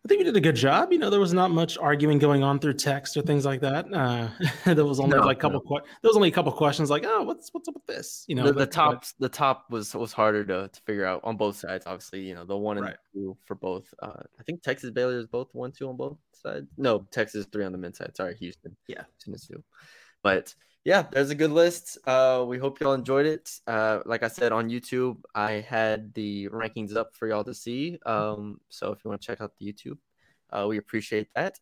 [0.06, 0.92] I think we did a good job.
[0.92, 3.92] You know, there was not much arguing going on through text or things like that.
[3.92, 4.30] Uh,
[4.76, 5.62] there was only No, like a couple.
[5.62, 8.24] Que- there was only a couple questions like, oh, what's what's up with this?
[8.28, 11.22] You know, the, the top but- the top was was harder to, to figure out
[11.24, 11.88] on both sides.
[11.88, 12.98] Obviously, you know the one and Right.
[13.14, 13.92] two for both.
[14.00, 16.68] Uh, I think Texas Baylor is both one two on both sides.
[16.78, 18.16] No, Texas three on the men's side.
[18.16, 18.78] Sorry, Houston.
[18.88, 19.06] Yeah.
[19.16, 19.64] Houston is two.
[20.22, 20.54] But
[20.86, 21.98] yeah, there's a good list.
[22.06, 23.50] Uh, we hope y'all enjoyed it.
[23.66, 27.98] Uh, like I said on YouTube, I had the rankings up for y'all to see.
[28.06, 29.98] Um, so if you want to check out the YouTube,
[30.52, 31.60] uh, we appreciate that.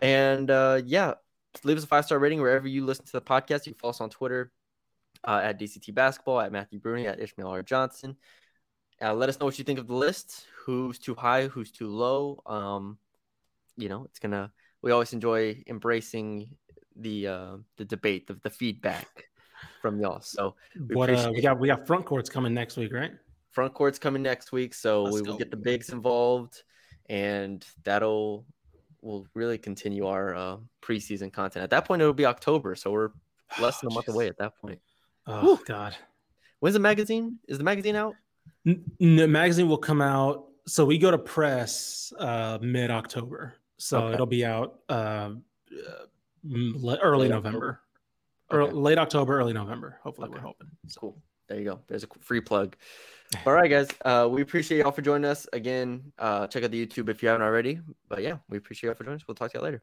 [0.00, 1.14] And uh, yeah,
[1.64, 3.64] leave us a five star rating wherever you listen to the podcast.
[3.64, 4.52] You can follow us on Twitter
[5.24, 7.62] uh, at DCT Basketball, at Matthew Bruni, at Ishmael R.
[7.62, 8.16] Johnson.
[9.00, 10.44] Uh, let us know what you think of the list.
[10.66, 11.46] Who's too high?
[11.46, 12.42] Who's too low?
[12.44, 12.98] Um,
[13.78, 14.52] you know, it's gonna
[14.82, 16.50] we always enjoy embracing
[16.98, 19.08] the uh, the debate, the, the feedback
[19.80, 20.20] from y'all.
[20.20, 20.54] So
[20.88, 23.12] we what uh, we got we got front courts coming next week, right?
[23.50, 26.62] front court's coming next week, so Let's we will get the bigs involved,
[27.08, 28.44] and that'll
[29.00, 31.64] will really continue our uh, preseason content.
[31.64, 33.10] At that point, it'll be October, so we're
[33.60, 34.14] less than a month Jeez.
[34.14, 34.78] away at that point.
[35.26, 35.96] Oh God.
[36.60, 37.38] When's the magazine?
[37.48, 38.14] Is the magazine out?
[38.66, 40.46] N- n- the magazine will come out.
[40.66, 43.54] So we go to press uh, mid October.
[43.76, 44.14] So Okay.
[44.14, 45.42] it'll be out uh, uh, m-
[45.72, 46.08] le-
[47.02, 47.80] early Late November,
[48.50, 48.72] or Okay.
[48.72, 49.98] late October, early November.
[50.02, 50.68] Hopefully, we're hoping.
[50.86, 51.22] So, Cool.
[51.48, 51.80] There you go.
[51.88, 52.76] There's a free plug.
[53.46, 53.88] All right, guys.
[54.04, 56.12] Uh, we appreciate y'all for joining us again.
[56.18, 57.80] Uh, check out the YouTube if you haven't already.
[58.08, 59.28] But yeah, we appreciate y'all for joining us.
[59.28, 59.82] We'll talk to y'all later.